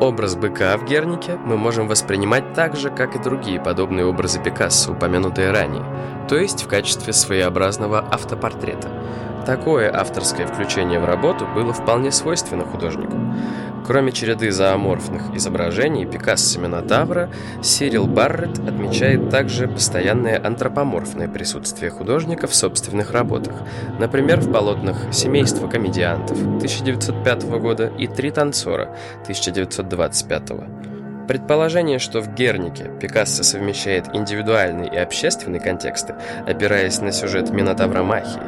Образ 0.00 0.36
быка 0.36 0.76
в 0.76 0.84
Гернике 0.84 1.36
мы 1.36 1.56
можем 1.56 1.88
воспринимать 1.88 2.54
так 2.54 2.76
же, 2.76 2.90
как 2.90 3.16
и 3.16 3.22
другие 3.22 3.60
подобные 3.60 4.06
образы 4.06 4.40
Пикассо, 4.40 4.92
упомянутые 4.92 5.50
ранее, 5.50 5.84
то 6.28 6.36
есть 6.36 6.62
в 6.62 6.68
качестве 6.68 7.12
своеобразного 7.12 8.06
автопортрета– 8.08 8.88
Такое 9.46 9.96
авторское 9.96 10.44
включение 10.44 10.98
в 10.98 11.04
работу 11.04 11.46
было 11.46 11.72
вполне 11.72 12.10
свойственно 12.10 12.64
художнику. 12.64 13.16
Кроме 13.86 14.10
череды 14.10 14.50
зооморфных 14.50 15.36
изображений 15.36 16.04
Пикассо 16.04 16.58
Минотавра, 16.58 17.30
Сирил 17.62 18.08
Барретт 18.08 18.58
отмечает 18.58 19.30
также 19.30 19.68
постоянное 19.68 20.44
антропоморфное 20.44 21.28
присутствие 21.28 21.92
художника 21.92 22.48
в 22.48 22.54
собственных 22.56 23.12
работах, 23.12 23.54
например, 24.00 24.40
в 24.40 24.50
полотнах 24.50 24.96
«Семейство 25.12 25.68
комедиантов» 25.68 26.36
1905 26.36 27.44
года 27.60 27.92
и 27.96 28.08
«Три 28.08 28.32
танцора» 28.32 28.96
1925 29.22 30.48
года. 30.48 30.95
Предположение, 31.28 31.98
что 31.98 32.20
в 32.20 32.34
Гернике 32.34 32.90
Пикассо 33.00 33.42
совмещает 33.42 34.14
индивидуальный 34.14 34.88
и 34.88 34.96
общественный 34.96 35.60
контексты, 35.60 36.14
опираясь 36.46 37.00
на 37.00 37.12
сюжет 37.12 37.50
Минотавра 37.50 38.02
Махии, 38.02 38.40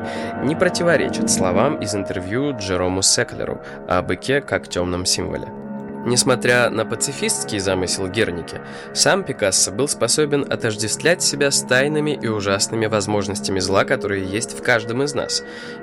не 0.44 0.54
противоречит 0.54 1.30
словам 1.30 1.80
из 1.80 1.94
интервью 1.94 2.56
Джерому 2.56 3.02
Секлеру 3.02 3.60
о 3.88 4.02
быке 4.02 4.40
как 4.40 4.68
темном 4.68 5.06
символе. 5.06 5.67
Несмотря 6.08 6.70
на 6.70 6.86
пацифистский 6.86 7.58
замысел 7.58 8.08
Герники, 8.08 8.62
сам 8.94 9.24
Пикассо 9.24 9.70
был 9.70 9.88
способен 9.88 10.50
отождествлять 10.50 11.22
себя 11.22 11.50
с 11.50 11.60
тайными 11.60 12.12
и 12.12 12.28
ужасными 12.28 12.86
возможностями 12.86 13.58
зла, 13.58 13.84
которые 13.84 14.24
есть 14.24 14.58
в 14.58 14.62
каждом 14.62 15.02
из 15.02 15.14
нас, 15.14 15.42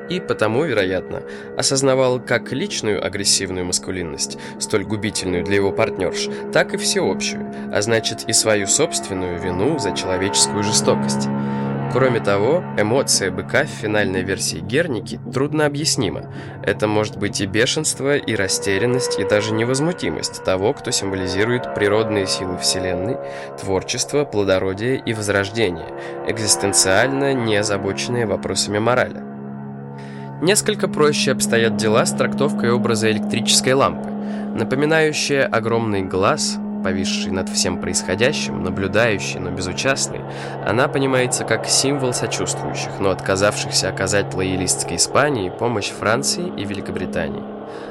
и 0.10 0.20
потому, 0.20 0.63
вероятно, 0.63 1.22
осознавал 1.58 2.20
как 2.20 2.51
личную 2.51 3.05
агрессивную 3.05 3.65
маскулинность, 3.65 4.39
столь 4.60 4.86
губительную 4.86 5.44
для 5.44 5.58
его 5.58 5.72
партнерш, 5.72 6.27
так 6.51 6.74
и 6.74 6.77
всеобщую, 6.77 7.46
а 7.72 7.84
значит 7.84 8.24
и 8.27 8.34
свою 8.34 8.65
собственную 8.65 9.39
вину 9.39 9.77
за 9.77 9.91
человеческую 9.91 10.63
жестокость. 10.63 11.29
Кроме 11.95 12.19
того, 12.19 12.61
эмоция 12.77 13.31
быка 13.31 13.63
в 13.63 13.69
финальной 13.69 14.21
версии 14.21 14.57
Герники 14.57 15.17
трудно 15.33 15.65
объяснима. 15.65 16.25
Это 16.61 16.89
может 16.89 17.15
быть 17.15 17.39
и 17.39 17.45
бешенство, 17.45 18.17
и 18.17 18.35
растерянность, 18.35 19.17
и 19.17 19.23
даже 19.23 19.53
невозмутимость 19.53 20.43
того, 20.43 20.73
кто 20.73 20.91
символизирует 20.91 21.73
природные 21.73 22.27
силы 22.27 22.57
Вселенной, 22.57 23.15
творчество, 23.57 24.25
плодородие 24.25 25.01
и 25.05 25.13
возрождение, 25.13 25.87
экзистенциально 26.27 27.33
не 27.33 27.55
озабоченные 27.55 28.25
вопросами 28.25 28.77
морали. 28.77 29.23
Несколько 30.41 30.89
проще 30.89 31.31
обстоят 31.31 31.77
дела 31.77 32.05
с 32.05 32.11
трактовкой 32.11 32.73
образа 32.73 33.09
электрической 33.09 33.71
лампы, 33.71 34.09
напоминающая 34.53 35.45
огромный 35.45 36.01
глаз– 36.01 36.57
повисший 36.85 37.31
над 37.31 37.49
всем 37.49 37.81
происходящим, 37.81 38.61
наблюдающий, 38.61 39.39
но 39.39 39.49
безучастный, 39.49 40.21
она 40.63 40.87
понимается 40.87 41.43
как 41.43 41.65
символ 41.65 42.13
сочувствующих, 42.13 42.99
но 42.99 43.09
отказавшихся 43.09 43.89
оказать 43.89 44.35
лоялистской 44.35 44.97
Испании 44.97 45.49
помощь 45.49 45.89
Франции 45.89 46.53
и 46.55 46.63
Великобритании. 46.63 47.41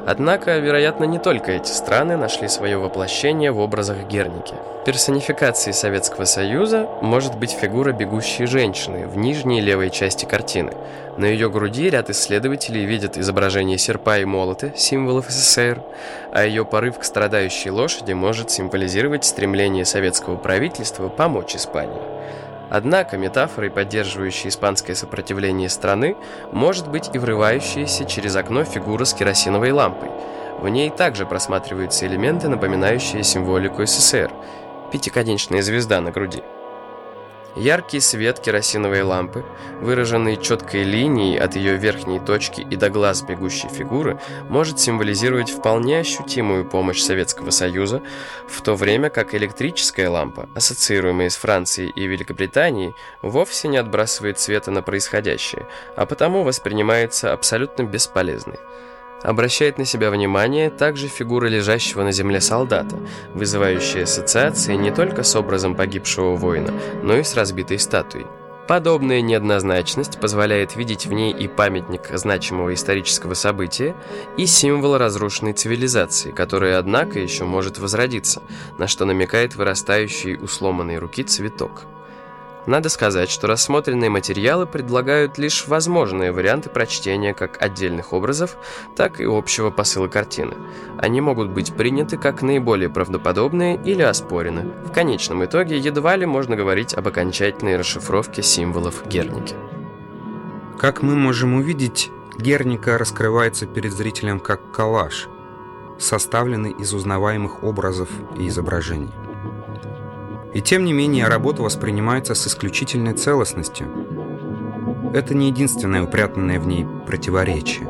Однако, 0.07 0.59
вероятно, 0.59 1.05
не 1.05 1.19
только 1.19 1.53
эти 1.53 1.71
страны 1.71 2.17
нашли 2.17 2.49
свое 2.49 2.77
воплощение 2.77 3.53
в 3.53 3.59
образах 3.59 4.07
Герники. 4.09 4.55
Персонификацией 4.85 5.73
Советского 5.73 6.27
Союза 6.27 6.89
может 7.01 7.39
быть 7.39 7.53
фигура 7.53 7.93
бегущей 7.93 8.47
женщины 8.47 9.07
в 9.07 9.17
нижней 9.17 9.63
левой 9.63 9.91
части 9.91 10.27
картины. 10.27 10.73
На 11.17 11.25
ее 11.25 11.49
груди 11.49 11.89
ряд 11.89 12.11
исследователей 12.11 12.85
видят 12.85 13.17
изображение 13.17 13.79
серпа 13.79 14.19
и 14.19 14.25
молота, 14.25 14.73
символов 14.77 15.31
СССР, 15.31 15.81
а 16.33 16.45
ее 16.45 16.65
порыв 16.65 16.99
к 16.99 17.05
страдающей 17.05 17.71
лошади 17.71 18.13
может 18.13 18.51
символизировать 18.51 19.25
стремление 19.25 19.85
советского 19.85 20.37
правительства 20.37 21.09
помочь 21.09 21.57
Испании. 21.57 22.03
Однако 22.71 23.17
метафорой, 23.17 23.71
поддерживающей 23.71 24.49
испанское 24.49 24.97
сопротивление 24.97 25.69
страны, 25.69 26.17
может 26.53 26.89
быть 26.89 27.11
и 27.13 27.19
врывающаяся 27.19 28.05
через 28.05 28.37
окно 28.37 28.65
фигура 28.65 29.05
с 29.05 29.15
керосиновой 29.15 29.73
лампой. 29.73 30.11
В 30.59 30.69
ней 30.69 30.91
также 30.91 31.27
просматриваются 31.27 32.07
элементы, 32.07 32.49
напоминающие 32.49 33.23
символику 33.23 33.85
СССР– 33.85 34.31
пятиконечная 34.93 35.63
звезда 35.63 36.01
на 36.01 36.11
груди. 36.11 36.43
Яркий 37.57 38.01
свет 38.01 38.41
керосиновой 38.41 39.03
лампы, 39.03 39.45
выраженный 39.81 40.37
четкой 40.37 40.83
линией 40.83 41.39
от 41.39 41.55
ее 41.55 41.77
верхней 41.77 42.19
точки 42.19 42.63
и 42.63 42.75
до 42.75 42.91
глаз 42.91 43.23
бегущей 43.23 43.69
фигуры, 43.69 44.19
может 44.49 44.81
символизировать 44.81 45.51
вполне 45.51 46.01
ощутимую 46.01 46.65
помощь 46.65 47.01
Советского 47.01 47.51
Союза, 47.51 48.03
в 48.49 48.61
то 48.61 48.75
время 48.75 49.09
как 49.09 49.35
электрическая 49.37 50.11
лампа, 50.11 50.49
ассоциируемая 50.57 51.31
с 51.31 51.37
Францией 51.37 51.91
и 51.91 52.07
Великобританией, 52.07 52.95
вовсе 53.23 53.69
не 53.69 53.77
отбрасывает 53.77 54.41
света 54.41 54.73
на 54.73 54.83
происходящее, 54.83 55.69
а 55.95 56.07
потому 56.07 56.43
воспринимается 56.43 57.33
абсолютно 57.33 57.85
бесполезной. 57.85 58.59
Обращает 59.25 59.79
на 59.79 59.87
себя 59.87 60.11
внимание 60.11 60.69
также 60.69 61.09
фигура 61.09 61.47
лежащего 61.47 62.03
на 62.03 62.13
земле 62.13 62.43
солдата, 62.43 62.99
вызывающая 63.33 64.03
ассоциации 64.03 64.75
не 64.75 64.91
только 64.91 65.23
с 65.23 65.35
образом 65.35 65.75
погибшего 65.75 66.37
воина, 66.37 66.75
но 67.03 67.17
и 67.17 67.23
с 67.23 67.35
разбитой 67.35 67.79
статуей. 67.79 68.27
Подобная 68.69 69.23
неоднозначность 69.23 70.21
позволяет 70.21 70.77
видеть 70.77 71.07
в 71.07 71.13
ней 71.13 71.33
и 71.33 71.49
памятник 71.49 72.11
значимого 72.13 72.75
исторического 72.75 73.33
события, 73.33 73.95
и 74.37 74.45
символ 74.45 74.99
разрушенной 74.99 75.55
цивилизации, 75.55 76.31
которая, 76.31 76.79
однако, 76.79 77.19
еще 77.19 77.45
может 77.45 77.79
возродиться, 77.79 78.43
на 78.79 78.87
что 78.89 79.07
намекает 79.07 79.57
вырастающий 79.57 80.37
у 80.37 80.47
сломанной 80.47 80.99
руки 80.99 81.23
цветок. 81.23 81.87
Надо 82.67 82.89
сказать, 82.89 83.31
что 83.31 83.47
рассмотренные 83.47 84.09
материалы 84.09 84.67
предлагают 84.67 85.37
лишь 85.37 85.67
возможные 85.67 86.33
варианты 86.33 86.71
прочтения 86.71 87.35
как 87.35 87.61
отдельных 87.63 88.13
образов, 88.13 88.57
так 88.97 89.21
и 89.21 89.25
общего 89.25 89.71
посыла 89.71 90.09
картины. 90.09 90.55
Они 90.99 91.21
могут 91.21 91.51
быть 91.51 91.75
приняты 91.75 92.17
как 92.17 92.41
наиболее 92.41 92.89
правдоподобные 92.89 93.79
или 93.85 94.03
оспорены. 94.03 94.73
В 94.87 94.93
конечном 94.93 95.45
итоге 95.45 95.77
едва 95.77 96.17
ли 96.17 96.25
можно 96.25 96.57
говорить 96.57 96.95
об 96.95 97.07
окончательной 97.07 97.77
расшифровке 97.77 98.43
символов 98.43 99.07
Герники. 99.07 99.55
Как 100.79 101.03
мы 101.03 101.15
можем 101.15 101.55
увидеть, 101.55 102.11
Герника 102.39 102.99
раскрывается 102.99 103.67
перед 103.67 103.93
зрителем 103.93 104.41
как 104.41 104.73
коллаж, 104.73 105.29
составленный 105.99 106.73
из 106.73 106.93
узнаваемых 106.95 107.63
образов 107.63 108.09
и 108.37 108.49
изображений. 108.49 109.13
И 110.55 110.61
тем 110.61 110.85
не 110.85 110.93
менее 110.93 111.27
работа 111.27 111.63
воспринимается 111.63 112.37
с 112.37 112.47
исключительной 112.47 113.15
целостностью. 113.15 113.89
Это 115.13 115.35
не 115.35 115.49
единственное 115.49 116.05
упрятанное 116.05 116.61
в 116.61 116.67
ней 116.67 116.87
противоречие. 117.07 117.89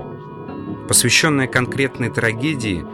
Посвященная 0.88 1.46
конкретной 1.46 2.08
трагедии, 2.08 2.84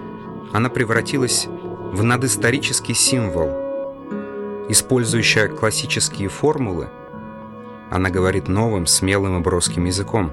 она 0.53 0.71
превратилась 0.71 1.47
в 1.47 2.03
надисторический 2.03 2.95
символ. 2.95 3.49
Использующая 4.69 5.49
классические 5.49 6.29
формулы, 6.29 6.89
она 7.91 8.11
говорит 8.11 8.49
новым, 8.49 8.87
смелым 8.87 9.39
и 9.39 9.41
броским 9.41 9.85
языком, 9.85 10.33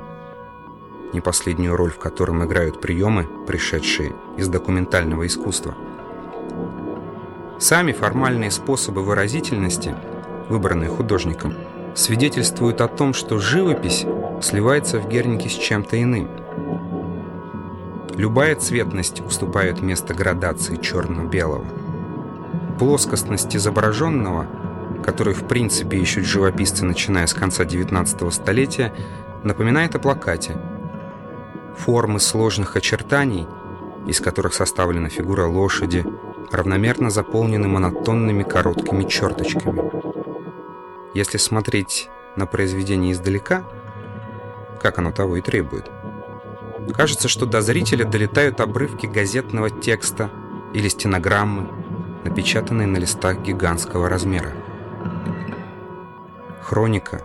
не 1.14 1.22
последнюю 1.22 1.76
роль 1.76 1.92
в 1.92 1.98
котором 2.00 2.44
играют 2.44 2.82
приемы, 2.82 3.28
пришедшие 3.48 4.14
из 4.36 4.48
документального 4.48 5.26
искусства– 5.26 5.76
Сами 7.60 7.92
формальные 7.92 8.52
способы 8.52 9.02
выразительности, 9.02 9.96
выбранные 10.48 10.92
художником, 10.92 11.56
свидетельствуют 11.96 12.82
о 12.82 12.88
том, 12.88 13.16
что 13.16 13.40
живопись 13.40 14.06
сливается 14.44 15.00
в 15.00 15.10
Гернике 15.10 15.50
с 15.50 15.54
чем-то 15.54 16.00
иным. 16.00 16.30
Любая 18.16 18.56
цветность 18.56 19.22
уступает 19.22 19.82
место 19.82 20.14
градации 20.14 20.76
черно-белого. 20.76 21.66
Плоскостность 22.78 23.56
изображенного, 23.56 24.46
которую 25.04 25.36
в 25.36 25.48
принципе 25.48 25.98
ищут 25.98 26.26
живописцы, 26.26 26.86
начиная 26.86 27.26
с 27.26 27.34
конца 27.34 27.64
XIX 27.64 28.32
столетия, 28.32 28.94
напоминает 29.44 29.96
о 29.96 30.00
плакате. 30.00 30.58
Формы 31.76 32.20
сложных 32.20 32.76
очертаний, 32.76 33.48
из 34.06 34.22
которых 34.22 34.54
составлена 34.54 35.10
фигура 35.10 35.48
лошади, 35.48 36.06
равномерно 36.52 37.10
заполнены 37.10 37.68
монотонными 37.68 38.44
короткими 38.44 39.04
черточками. 39.04 39.92
Если 41.14 41.38
смотреть 41.38 42.10
на 42.36 42.46
произведение 42.46 43.14
издалека, 43.14 43.64
как 44.82 45.00
оно 45.00 45.12
того 45.12 45.38
и 45.38 45.42
требует, 45.42 45.90
кажется, 46.94 47.28
что 47.28 47.46
до 47.46 47.62
зрителя 47.62 48.06
долетают 48.06 48.62
обрывки 48.62 49.06
газетного 49.06 49.70
текста 49.70 50.30
или 50.74 50.88
стенограммы, 50.88 51.68
напечатанные 52.24 52.88
на 52.88 52.98
листах 52.98 53.40
гигантского 53.42 54.10
размера. 54.10 54.54
Хроника, 56.62 57.22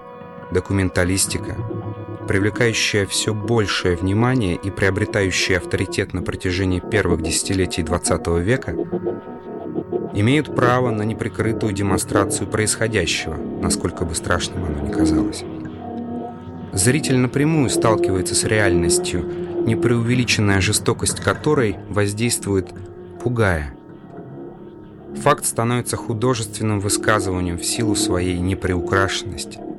документалистика— 0.50 1.56
привлекающая 2.26 3.06
все 3.06 3.34
большее 3.34 3.96
внимание 3.96 4.56
и 4.56 4.70
приобретающая 4.70 5.58
авторитет 5.58 6.12
на 6.12 6.22
протяжении 6.22 6.80
первых 6.80 7.22
десятилетий 7.22 7.82
XX 7.82 8.40
века, 8.40 8.74
имеют 10.14 10.54
право 10.54 10.90
на 10.90 11.02
неприкрытую 11.02 11.72
демонстрацию 11.72 12.48
происходящего, 12.48 13.34
насколько 13.34 14.04
бы 14.04 14.14
страшным 14.14 14.64
оно 14.64 14.86
ни 14.86 14.92
казалось. 14.92 15.44
Зритель 16.72 17.18
напрямую 17.18 17.68
сталкивается 17.70 18.34
с 18.34 18.44
реальностью, 18.44 19.24
непреувеличенная 19.66 20.60
жестокость 20.60 21.20
которой 21.20 21.76
воздействует 21.88 22.72
пугая. 23.22 23.74
Факт 25.22 25.44
становится 25.44 25.96
художественным 25.96 26.80
высказыванием 26.80 27.58
в 27.58 27.64
силу 27.64 27.94
своей 27.94 28.38
неприукрашенности– 28.38 29.58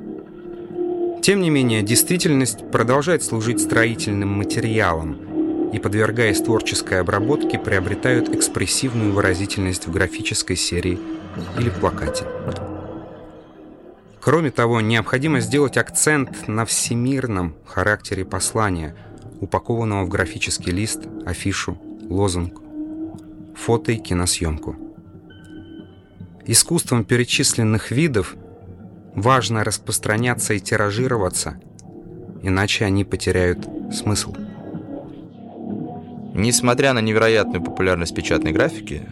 тем 1.24 1.40
не 1.40 1.48
менее, 1.48 1.80
действительность 1.80 2.70
продолжает 2.70 3.22
служить 3.22 3.58
строительным 3.58 4.28
материалом 4.28 5.70
и, 5.70 5.78
подвергаясь 5.78 6.42
творческой 6.42 7.00
обработке, 7.00 7.58
приобретают 7.58 8.28
экспрессивную 8.28 9.10
выразительность 9.10 9.86
в 9.86 9.90
графической 9.90 10.54
серии 10.54 10.98
или 11.58 11.70
плакате. 11.70 12.26
Кроме 14.20 14.50
того, 14.50 14.82
необходимо 14.82 15.40
сделать 15.40 15.78
акцент 15.78 16.46
на 16.46 16.66
всемирном 16.66 17.54
характере 17.64 18.26
послания, 18.26 18.94
упакованного 19.40 20.04
в 20.04 20.10
графический 20.10 20.72
лист, 20.72 21.04
афишу, 21.24 21.78
лозунг, 22.06 22.60
фото 23.56 23.92
и 23.92 23.96
киносъемку. 23.96 24.76
Искусством 26.44 27.02
перечисленных 27.02 27.92
видов– 27.92 28.36
Важно 29.14 29.62
распространяться 29.62 30.54
и 30.54 30.60
тиражироваться, 30.60 31.60
иначе 32.42 32.84
они 32.84 33.04
потеряют 33.04 33.66
смысл. 33.92 34.34
Несмотря 36.34 36.92
на 36.94 36.98
невероятную 36.98 37.62
популярность 37.62 38.14
печатной 38.14 38.50
графики 38.50 39.02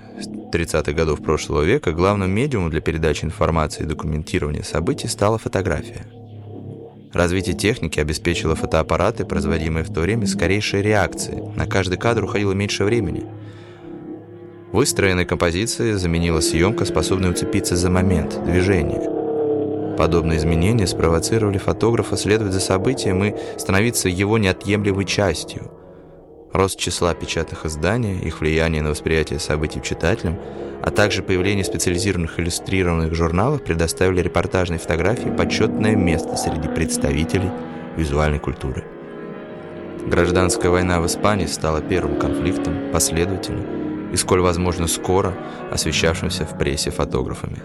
30-х 0.53 0.93
годов 0.93 1.23
прошлого 1.23 1.62
века, 1.62 1.93
главным 1.93 2.33
медиумом 2.33 2.71
для 2.71 2.81
передачи 2.81 3.25
информации 3.25 3.85
и 3.85 3.87
документирования 3.87 4.62
событий 4.62 5.07
стала 5.07 5.38
фотография. 5.38 6.05
Развитие 7.12 7.55
техники 7.55 8.01
обеспечило 8.01 8.57
фотоаппараты, 8.57 9.25
производимые 9.25 9.85
в 9.85 9.93
то 9.93 10.01
время, 10.01 10.27
скорейшей 10.27 10.83
реакции. 10.83 11.41
На 11.55 11.67
каждый 11.67 11.97
кадр 11.97 12.25
уходило 12.25 12.53
меньше 12.53 12.85
времени. 12.85 13.25
Выстроенной 14.73 15.27
композиции 15.27 15.93
заменила 15.93 16.41
съемка, 16.41 16.87
способная 16.87 17.31
уцепиться 17.31 17.77
за 17.77 17.88
момент, 17.88 18.43
движение. 18.45 19.22
Подобные 19.96 20.38
изменения 20.38 20.87
спровоцировали 20.87 21.59
фотографа 21.59 22.16
следовать 22.16 22.52
за 22.52 22.61
событием 22.61 23.24
и 23.24 23.35
становиться 23.59 24.09
его 24.09 24.38
неотъемлемой 24.38 25.05
частью. 25.05 25.70
Рост 26.52 26.78
числа 26.78 27.14
печатных 27.14 27.64
изданий, 27.64 28.18
их 28.20 28.40
влияние 28.40 28.83
на 28.83 28.90
восприятие 28.90 29.38
событий 29.38 29.81
читателям, 29.83 30.38
а 30.83 30.90
также 30.90 31.22
появление 31.22 31.64
специализированных 31.64 32.38
иллюстрированных 32.38 33.14
журналов 33.14 33.64
предоставили 33.64 34.20
репортажной 34.20 34.78
фотографии 34.78 35.31
почетное 35.31 35.96
место 35.96 36.37
среди 36.37 36.68
представителей 36.68 37.50
визуальной 37.96 38.38
культуры. 38.38 38.85
Гражданская 40.07 40.70
война 40.70 41.00
в 41.00 41.07
Испании 41.07 41.46
стала 41.46 41.81
первым 41.81 42.18
конфликтом, 42.18 42.90
последовательно 42.92 44.12
и, 44.12 44.16
сколь 44.16 44.40
возможно, 44.40 44.88
скоро 44.88 45.33
освещавшимся 45.70 46.44
в 46.44 46.59
прессе 46.59 46.90
фотографами. 46.90 47.62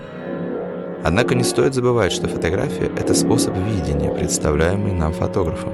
Однако 1.04 1.36
не 1.36 1.44
стоит 1.44 1.74
забывать, 1.74 2.12
что 2.12 2.28
фотография– 2.28 2.92
это 2.98 3.14
способ 3.14 3.56
видения, 3.56 4.12
представляемый 4.12 4.94
нам 4.94 5.14
фотографом. 5.14 5.74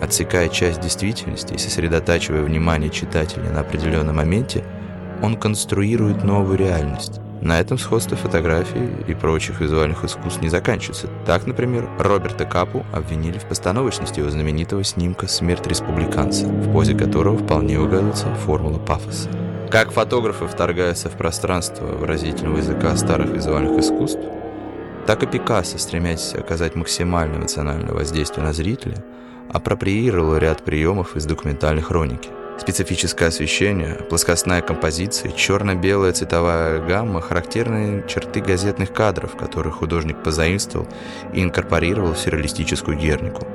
Отсекая 0.00 0.48
часть 0.48 0.80
действительности 0.80 1.54
и 1.54 1.58
сосредотачивая 1.58 2.42
внимание 2.42 2.90
читателя 2.90 3.50
на 3.50 3.60
определенном 3.60 4.16
моменте, 4.16 4.62
он 5.22 5.36
конструирует 5.36 6.22
новую 6.22 6.58
реальность. 6.58 7.20
На 7.40 7.60
этом 7.60 7.78
сходство 7.78 8.16
фотографии 8.16 8.90
и 9.06 9.14
прочих 9.14 9.60
визуальных 9.60 10.04
искусств 10.04 10.42
не 10.42 10.48
заканчивается. 10.48 11.08
Так, 11.26 11.46
например, 11.46 11.88
Роберта 11.98 12.44
Капу 12.44 12.84
обвинили 12.92 13.38
в 13.38 13.44
постановочности 13.44 14.20
его 14.20 14.30
знаменитого 14.30 14.84
снимка 14.84 15.26
«Смерть 15.28 15.66
республиканца», 15.66 16.46
в 16.46 16.72
позе 16.72 16.94
которого 16.94 17.38
вполне 17.38 17.78
угадывается 17.78 18.34
формула 18.34 18.78
пафоса. 18.78 19.28
Как 19.70 19.90
фотографы 19.90 20.46
вторгаются 20.46 21.08
в 21.08 21.16
пространство 21.16 21.84
выразительного 21.86 22.58
языка 22.58 22.96
старых 22.96 23.30
визуальных 23.30 23.78
искусств, 23.78 24.20
так 25.06 25.22
и 25.22 25.26
Пикассо, 25.26 25.78
стремясь 25.78 26.34
оказать 26.34 26.74
максимальное 26.74 27.38
эмоциональное 27.38 27.92
воздействие 27.92 28.44
на 28.44 28.52
зрителя, 28.52 29.04
апроприировал 29.52 30.36
ряд 30.36 30.64
приемов 30.64 31.16
из 31.16 31.26
документальной 31.26 31.82
хроники– 31.82 32.30
Специфическое 32.58 33.28
освещение, 33.28 33.94
плоскостная 34.08 34.62
композиция, 34.62 35.30
черно-белая 35.32 36.12
цветовая 36.12 36.80
гамма– 36.80 37.20
характерные 37.22 38.02
черты 38.08 38.40
газетных 38.40 38.92
кадров, 38.94 39.36
которые 39.36 39.72
художник 39.72 40.22
позаимствовал 40.22 40.88
и 41.34 41.42
инкорпорировал 41.42 42.14
в 42.14 42.18
сюрреалистическую 42.18 42.96
гернику. 42.96 43.46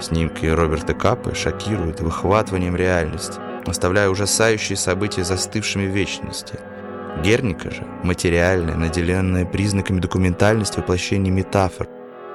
Снимки 0.00 0.44
Роберта 0.44 0.92
Капы 0.92 1.34
шокируют 1.34 2.00
выхватыванием 2.00 2.76
реальности, 2.76 3.40
оставляя 3.70 4.08
ужасающие 4.08 4.76
события 4.76 5.24
застывшими 5.24 5.86
в 5.86 5.90
вечности. 5.90 6.58
Герника 7.22 7.70
же– 7.70 7.86
материальная, 8.02 8.76
наделенная 8.76 9.44
признаками 9.44 10.00
документальности 10.00 10.78
воплощение 10.78 11.32
метафор, 11.32 11.88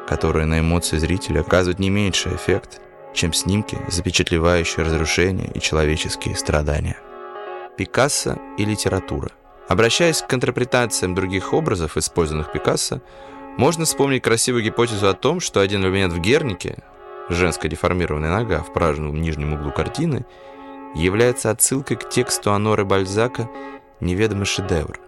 которые 0.08 0.46
на 0.46 0.60
эмоции 0.60 0.98
зрителя 0.98 1.42
оказывают 1.42 1.80
не 1.80 1.89
меньший 1.89 2.36
эффект– 2.36 2.82
чем 3.13 3.34
снимки, 3.34 3.78
запечатлевающие 3.88 4.86
разрушения 4.86 5.50
и 5.54 5.60
человеческие 5.60 6.36
страдания. 6.36 6.98
Пикассо 7.78 8.38
и 8.58 8.65
литература. 8.65 9.30
Обращаясь 9.68 10.22
к 10.22 10.34
интерпретациям 10.34 11.15
других 11.15 11.54
образов, 11.54 11.98
использованных 11.98 12.52
Пикассо, 12.52 13.02
можно 13.58 13.86
вспомнить 13.86 14.24
красивую 14.24 14.63
гипотезу 14.63 15.08
о 15.08 15.13
том, 15.13 15.39
что 15.39 15.60
один 15.60 15.84
элемент 15.84 16.13
в 16.13 16.20
Гернике, 16.20 16.78
женская 17.30 17.70
деформированная 17.70 18.32
нога 18.32 18.60
в 18.60 18.74
правильном 18.74 19.22
нижнем 19.22 19.54
углу 19.54 19.72
картины, 19.72 20.26
является 20.95 21.52
отсылкой 21.52 21.97
к 21.97 22.10
тексту 22.10 22.52
Аноры 22.52 22.86
Бальзака 22.86 23.49
«Неведомый 23.99 24.45
шедевр». 24.45 24.99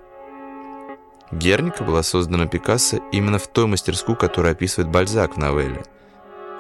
Герника 1.32 1.84
была 1.84 2.04
создана 2.04 2.46
Пикассо 2.46 2.98
именно 3.12 3.40
в 3.40 3.48
той 3.48 3.68
мастерскую, 3.68 4.18
которую 4.18 4.52
описывает 4.52 4.92
Бальзак 4.92 5.36
в 5.36 5.38
новелле– 5.38 5.84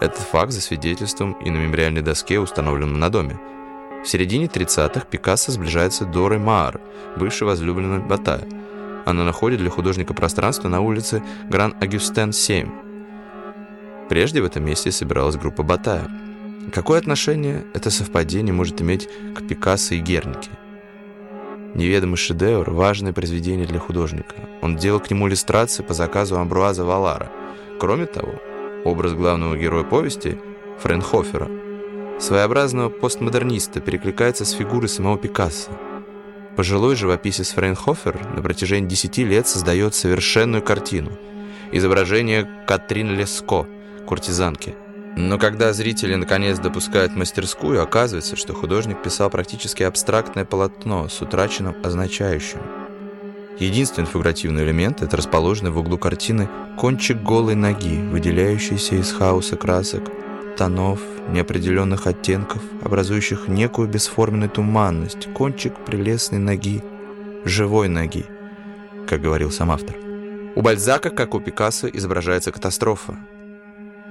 этот 0.01 0.17
факт 0.17 0.51
засвидетельствован 0.51 1.33
и 1.33 1.51
на 1.51 1.57
мемориальной 1.57 2.01
доске, 2.01 2.39
установленном 2.39 2.99
на 2.99 3.11
доме. 3.11 3.39
В 4.03 4.07
середине 4.07 4.47
30-х 4.47 5.05
Пикассо 5.05 5.51
сближается 5.51 6.05
с 6.05 6.07
Дорой 6.07 6.39
Маар, 6.39 6.81
бывшей 7.17 7.43
возлюбленной 7.43 7.99
Батая. 7.99 8.47
Она 9.05 9.23
находит 9.23 9.59
для 9.59 9.69
художника 9.69 10.15
пространство 10.15 10.69
на 10.69 10.81
улице 10.81 11.21
Гран-Агюстен, 11.51 12.33
7. 12.33 14.07
Прежде 14.09 14.41
в 14.41 14.45
этом 14.45 14.65
месте 14.65 14.91
собиралась 14.91 15.35
группа 15.35 15.61
Батая. 15.61 16.09
Какое 16.73 16.99
отношение 16.99 17.65
это 17.73 17.89
совпадение 17.89 18.53
может 18.53 18.81
иметь 18.81 19.09
к 19.35 19.47
Пикассо 19.47 19.95
и 19.95 19.99
Гернике? 19.99 20.51
Неведомый 21.75 22.17
шедевр– 22.17 22.69
важное 22.71 23.13
произведение 23.13 23.65
для 23.65 23.79
художника. 23.79 24.35
Он 24.61 24.75
делал 24.75 24.99
к 24.99 25.09
нему 25.09 25.27
иллюстрации 25.27 25.83
по 25.83 25.93
заказу 25.93 26.37
Амбруаза 26.37 26.83
Валара. 26.83 27.31
Кроме 27.79 28.05
того, 28.05 28.33
Образ 28.83 29.13
главного 29.13 29.55
героя 29.57 29.83
повести, 29.83 30.39
Френхофера, 30.79 31.47
своеобразного 32.19 32.89
постмодерниста, 32.89 33.79
перекликается 33.79 34.43
с 34.43 34.51
фигурой 34.51 34.89
самого 34.89 35.19
Пикассо. 35.19 35.71
Пожилой 36.55 36.95
живописец 36.95 37.51
Фрейнхофер 37.51 38.19
на 38.35 38.41
протяжении 38.41 38.87
10 38.87 39.17
лет 39.19 39.47
создает 39.47 39.93
совершенную 39.93 40.63
картину– 40.63 41.11
изображение 41.71 42.49
Катрин 42.67 43.11
Леско, 43.11 43.67
куртизанки. 44.07 44.73
Но 45.15 45.37
когда 45.37 45.73
зрители 45.73 46.15
наконец 46.15 46.59
допускают 46.59 47.15
мастерскую, 47.15 47.81
оказывается, 47.81 48.35
что 48.35 48.53
художник 48.53 49.01
писал 49.03 49.29
практически 49.29 49.83
абстрактное 49.83 50.45
полотно 50.45 51.09
с 51.09 51.21
утраченным 51.21 51.75
означающим– 51.83 52.59
Единственный 53.61 54.07
фигуративный 54.07 54.63
элемент– 54.63 55.01
это 55.03 55.17
расположенный 55.17 55.69
в 55.69 55.77
углу 55.77 55.99
картины 55.99 56.49
кончик 56.77 57.21
голой 57.21 57.53
ноги, 57.53 58.01
выделяющийся 58.01 58.95
из 58.95 59.11
хаоса 59.11 59.55
красок, 59.55 60.09
тонов, 60.57 60.99
неопределенных 61.29 62.07
оттенков, 62.07 62.59
образующих 62.81 63.47
некую 63.47 63.87
бесформенную 63.87 64.49
туманность, 64.49 65.31
кончик 65.33 65.75
прелестной 65.85 66.39
ноги, 66.39 66.83
живой 67.45 67.87
ноги, 67.87 68.25
как 69.07 69.21
говорил 69.21 69.51
сам 69.51 69.69
автор. 69.69 69.95
У 70.55 70.63
Бальзака, 70.63 71.11
как 71.11 71.35
у 71.35 71.39
Пикассо, 71.39 71.87
изображается 71.87 72.51
катастрофа. 72.51 73.19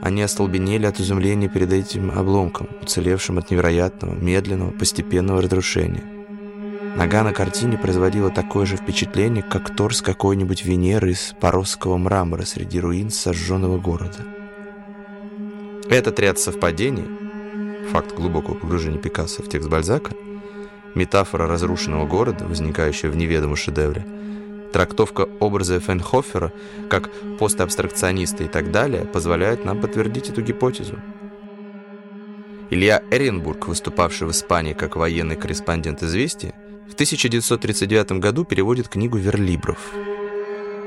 Они 0.03 0.23
остолбенели 0.23 0.87
от 0.87 1.01
изумления 1.01 1.49
перед 1.49 1.73
этим 1.73 2.11
обломком, 2.11 2.69
уцелевшим 2.83 3.39
от 3.39 3.51
невероятного, 3.51 4.15
медленного, 4.15 4.71
постепенного 4.71 5.43
разрушения– 5.43 6.05
Нога 6.97 7.23
на 7.23 7.33
картине 7.33 7.79
производила 7.79 8.31
такое 8.31 8.67
же 8.67 8.77
впечатление, 8.77 9.45
как 9.45 9.75
торс 9.75 10.03
какой-нибудь 10.03 10.65
Венеры 10.65 11.13
из 11.13 11.35
поросского 11.41 11.97
мрамора 11.97 12.43
среди 12.43 12.81
руин 12.81 13.11
сожженного 13.11 13.79
города. 13.79 14.19
Этот 15.89 16.19
ряд 16.19 16.39
совпадений, 16.39 17.07
факт 17.93 18.15
глубокого 18.15 18.55
погружения 18.55 18.99
Пикассо 18.99 19.43
в 19.43 19.49
текст 19.49 19.69
Бальзака, 19.69 20.13
метафора 20.97 21.47
разрушенного 21.47 22.07
города, 22.07 22.45
возникающая 22.45 23.09
в 23.09 23.17
неведомом 23.17 23.57
шедевре, 23.57 24.05
трактовка 24.73 25.29
образа 25.41 25.81
Фенхофера 25.81 26.53
как 26.89 27.11
постабстракциониста 27.39 28.45
и 28.45 28.49
так 28.49 28.71
далее, 28.71 29.05
позволяет 29.05 29.65
нам 29.65 29.81
подтвердить 29.81 30.31
эту 30.31 30.43
гипотезу. 30.43 30.99
Илья 32.71 33.03
Эренбург, 33.11 33.67
выступавший 33.67 34.29
в 34.29 34.31
Испании 34.31 34.75
как 34.75 34.95
военный 34.95 35.37
корреспондент 35.37 36.03
«Известия», 36.03 36.55
в 36.89 36.95
1939 36.95 38.13
году 38.13 38.45
переводит 38.45 38.89
книгу 38.89 39.17
«Верлибров». 39.19 39.79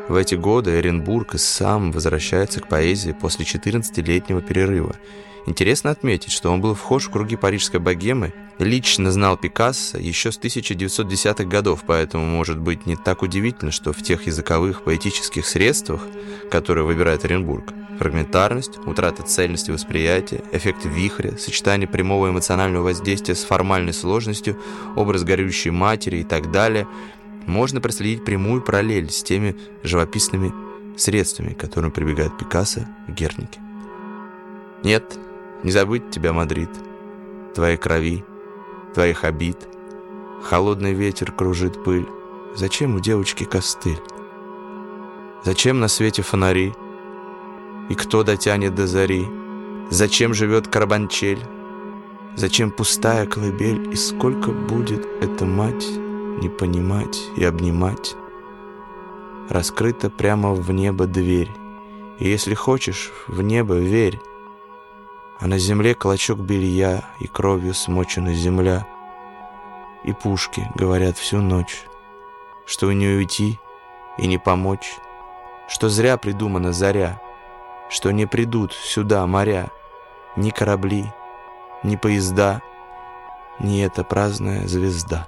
В 0.08 0.16
эти 0.16 0.36
годы 0.36 0.80
Эренбург 0.80 1.36
и 1.36 1.38
сам 1.38 1.92
возвращается 1.92 2.60
к 2.60 2.68
поэзии 2.68 3.12
после 3.12 3.46
14-летнего 3.46 4.42
перерыва. 4.42 4.96
Интересно 5.46 5.92
отметить, 5.92 6.32
что 6.32 6.50
он 6.52 6.62
был 6.62 6.74
вхож 6.74 7.08
в 7.08 7.12
круги 7.12 7.36
парижской 7.36 7.80
богемы, 7.80 8.34
лично 8.60 9.12
знал 9.12 9.36
Пикассо 9.36 9.98
еще 9.98 10.32
с 10.32 10.40
1910-х 10.40 11.44
годов, 11.44 11.84
поэтому 11.86 12.26
может 12.26 12.60
быть 12.60 12.86
не 12.86 12.96
так 12.96 13.24
удивительно, 13.24 13.72
что 13.72 13.92
в 13.92 14.02
тех 14.02 14.26
языковых 14.26 14.84
поэтических 14.84 15.46
средствах, 15.46 16.02
которые 16.50 16.86
выбирает 16.86 17.26
Оренбург, 17.26 17.74
Фрагментарность, 18.00 18.80
утрата 18.86 19.24
цельности 19.24 19.72
восприятия, 19.72 20.42
эффект 20.52 20.86
вихря, 20.86 21.38
сочетание 21.38 21.88
прямого 21.88 22.30
эмоционального 22.30 22.86
воздействия 22.86 23.36
с 23.36 23.44
формальной 23.44 23.94
сложностью, 23.94 24.58
образ 24.96 25.24
горюющей 25.24 25.72
матери 25.72 26.20
и 26.20 26.24
так 26.24 26.52
далее, 26.52 26.88
можно 27.46 27.82
проследить 27.82 28.24
прямую 28.24 28.62
параллель 28.62 29.12
с 29.12 29.22
теми 29.22 29.56
живописными 29.84 30.54
средствами, 30.98 31.54
к 31.54 31.60
которым 31.60 31.92
прибегает 31.92 32.38
Пикассо 32.38 32.82
в 33.08 33.14
Гернике. 33.14 33.60
Нет, 34.84 35.18
не 35.64 35.72
забыть 35.72 36.12
тебя, 36.12 36.34
Мадрид, 36.34 36.70
твоей 37.56 37.78
крови, 37.78 38.24
твоих 38.94 39.24
обид. 39.24 39.58
Холодный 40.44 40.94
ветер 40.94 41.32
кружит 41.32 41.84
пыль. 41.84 42.08
Зачем 42.56 42.96
у 42.96 43.00
девочки 43.00 43.46
костыль? 43.46 44.02
Зачем 45.44 45.80
на 45.80 45.88
свете 45.88 46.22
фонари? 46.22 46.74
И 47.90 47.96
кто 47.96 48.24
дотянет 48.24 48.76
до 48.76 48.88
зари? 48.88 49.26
Зачем 49.90 50.34
живет 50.34 50.68
карабанчель? 50.68 51.40
Зачем 52.36 52.72
пустая 52.72 53.26
колыбель? 53.26 53.92
И 53.92 53.96
сколько 53.96 54.52
будет 54.52 55.06
эта 55.22 55.46
мать 55.46 55.88
не 56.42 56.50
понимать 56.50 57.20
и 57.38 57.44
обнимать? 57.44 58.16
Раскрыта 59.50 60.10
прямо 60.10 60.54
в 60.54 60.72
небо 60.72 61.06
дверь. 61.06 61.52
И 62.20 62.28
если 62.28 62.54
хочешь, 62.54 63.12
в 63.28 63.42
небо 63.42 63.76
верь. 63.76 64.20
А 65.44 65.48
на 65.48 65.60
земле 65.60 65.94
клочок 65.94 66.40
белья 66.40 67.04
и 67.20 67.28
кровью 67.28 67.74
смочена 67.74 68.34
земля. 68.34 68.88
И 70.04 70.14
пушки 70.14 70.68
говорят 70.74 71.18
всю 71.18 71.42
ночь, 71.42 71.84
что 72.66 72.92
не 72.92 73.08
уйти 73.08 73.60
и 74.18 74.26
не 74.26 74.38
помочь, 74.38 74.96
что 75.68 75.90
зря 75.90 76.18
придумана 76.18 76.74
заря— 76.74 77.22
что 77.94 78.10
не 78.10 78.26
придут 78.26 78.74
сюда 78.74 79.26
моря, 79.28 79.70
ни 80.36 80.50
корабли, 80.50 81.14
ни 81.84 81.96
поезда, 81.96 82.62
ни 83.60 83.84
эта 83.84 84.04
праздная 84.04 84.68
звезда. 84.68 85.28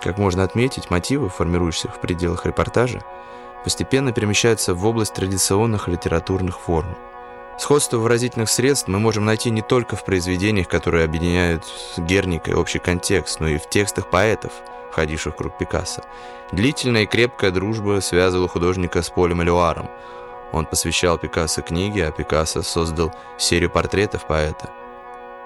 Как 0.00 0.18
можно 0.18 0.44
отметить, 0.44 0.90
мотивы, 0.90 1.30
формирующиеся 1.30 1.88
в 1.88 1.98
пределах 1.98 2.44
репортажа, 2.44 3.02
постепенно 3.64 4.12
перемещаются 4.12 4.74
в 4.74 4.84
область 4.84 5.14
традиционных 5.14 5.88
литературных 5.88 6.58
форм. 6.60 6.94
Сходство 7.58 7.98
выразительных 7.98 8.48
средств 8.48 8.88
мы 8.88 8.98
можем 8.98 9.24
найти 9.24 9.50
не 9.50 9.62
только 9.62 9.94
в 9.94 10.04
произведениях, 10.04 10.68
которые 10.68 11.04
объединяют 11.04 11.64
Герника 11.96 12.50
и 12.50 12.54
общий 12.54 12.78
контекст, 12.78 13.40
но 13.40 13.48
и 13.48 13.58
в 13.58 13.68
текстах 13.68 14.10
поэтов, 14.10 14.52
входивших 14.90 15.34
в 15.34 15.36
круг 15.36 15.58
Пикассо. 15.58 16.02
Длительная 16.50 17.02
и 17.02 17.06
крепкая 17.06 17.50
дружба 17.50 18.00
связывала 18.00 18.48
художника 18.48 19.02
с 19.02 19.10
Полем 19.10 19.42
Элюаром. 19.42 19.90
Он 20.52 20.66
посвящал 20.66 21.18
Пикассо 21.18 21.62
книге, 21.62 22.08
а 22.08 22.12
Пикассо 22.12 22.62
создал 22.62 23.14
серию 23.38 23.70
портретов 23.70 24.26
поэта. 24.26 24.70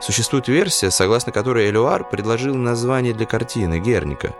Существует 0.01 0.49
версия, 0.49 0.90
согласно 0.90 1.33
которой 1.33 1.69
Элюар 1.69 2.05
предложил 2.05 2.55
название 2.55 3.14
для 3.14 3.27
картины 3.27 3.79
«Герника». 3.79 4.35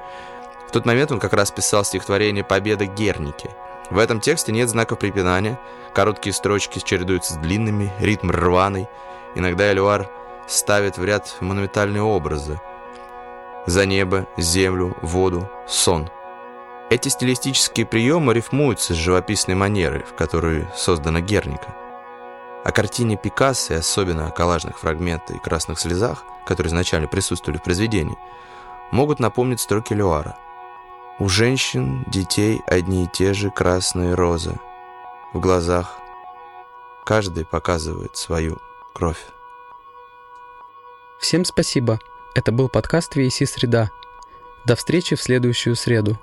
В 0.69 0.73
тот 0.73 0.85
момент 0.85 1.13
он 1.13 1.21
как 1.21 1.33
раз 1.33 1.51
писал 1.51 1.85
стихотворение 1.85 2.45
«Победа 2.45 2.87
Герники». 2.87 3.51
В 3.91 3.99
этом 3.99 4.21
тексте 4.21 4.53
нет 4.53 4.69
знаков 4.69 4.99
препинания, 4.99 5.59
короткие 5.95 6.33
строчки 6.33 6.81
чередуются 6.81 7.35
с 7.35 7.37
длинными, 7.37 7.93
ритм 8.01 8.31
рваный. 8.31 8.89
Иногда 9.35 9.73
Элюар 9.73 10.11
ставит 10.49 10.99
в 10.99 11.05
ряд 11.05 11.37
монументальные 11.41 12.03
образы. 12.03 12.61
За 13.67 13.87
небо, 13.87 14.27
землю, 14.37 14.97
воду, 15.03 15.49
сон. 15.69 16.09
Эти 16.91 17.09
стилистические 17.09 17.87
приемы 17.87 18.35
рифмуются 18.35 18.95
с 18.95 18.97
живописной 18.97 19.57
манерой, 19.57 20.05
в 20.05 20.15
которой 20.15 20.67
создана 20.75 21.21
Герника. 21.21 21.75
О 22.65 22.73
картине 22.73 23.17
Пикассо, 23.17 23.75
и 23.75 23.79
особенно 23.79 24.27
о 24.27 24.31
коллажных 24.31 24.79
фрагментах 24.79 25.37
и 25.37 25.41
красных 25.41 25.79
слезах, 25.79 26.25
которые 26.45 26.69
изначально 26.69 27.09
присутствовали 27.09 27.59
в 27.59 27.63
произведении, 27.63 28.19
могут 28.91 29.21
напомнить 29.21 29.61
строки 29.61 29.95
Люара– 29.95 30.37
у 31.19 31.29
женщин, 31.29 32.05
детей 32.09 32.61
одни 32.67 33.05
и 33.05 33.09
те 33.09 33.33
же 33.33 33.51
красные 33.51 34.15
розы. 34.15 34.59
В 35.33 35.41
глазах 35.41 35.99
каждый 37.05 37.45
показывает 37.45 38.17
свою 38.17 38.59
кровь. 38.93 39.25
Всем 41.19 41.45
спасибо. 41.45 41.99
Это 42.35 42.53
был 42.53 42.69
подкаст 42.69 43.17
VSC 43.17 43.47
«Среда». 43.47 43.91
До 44.67 44.77
встречи 44.77 45.17
в 45.17 45.23
следующую 45.23 45.77
среду. 45.77 46.19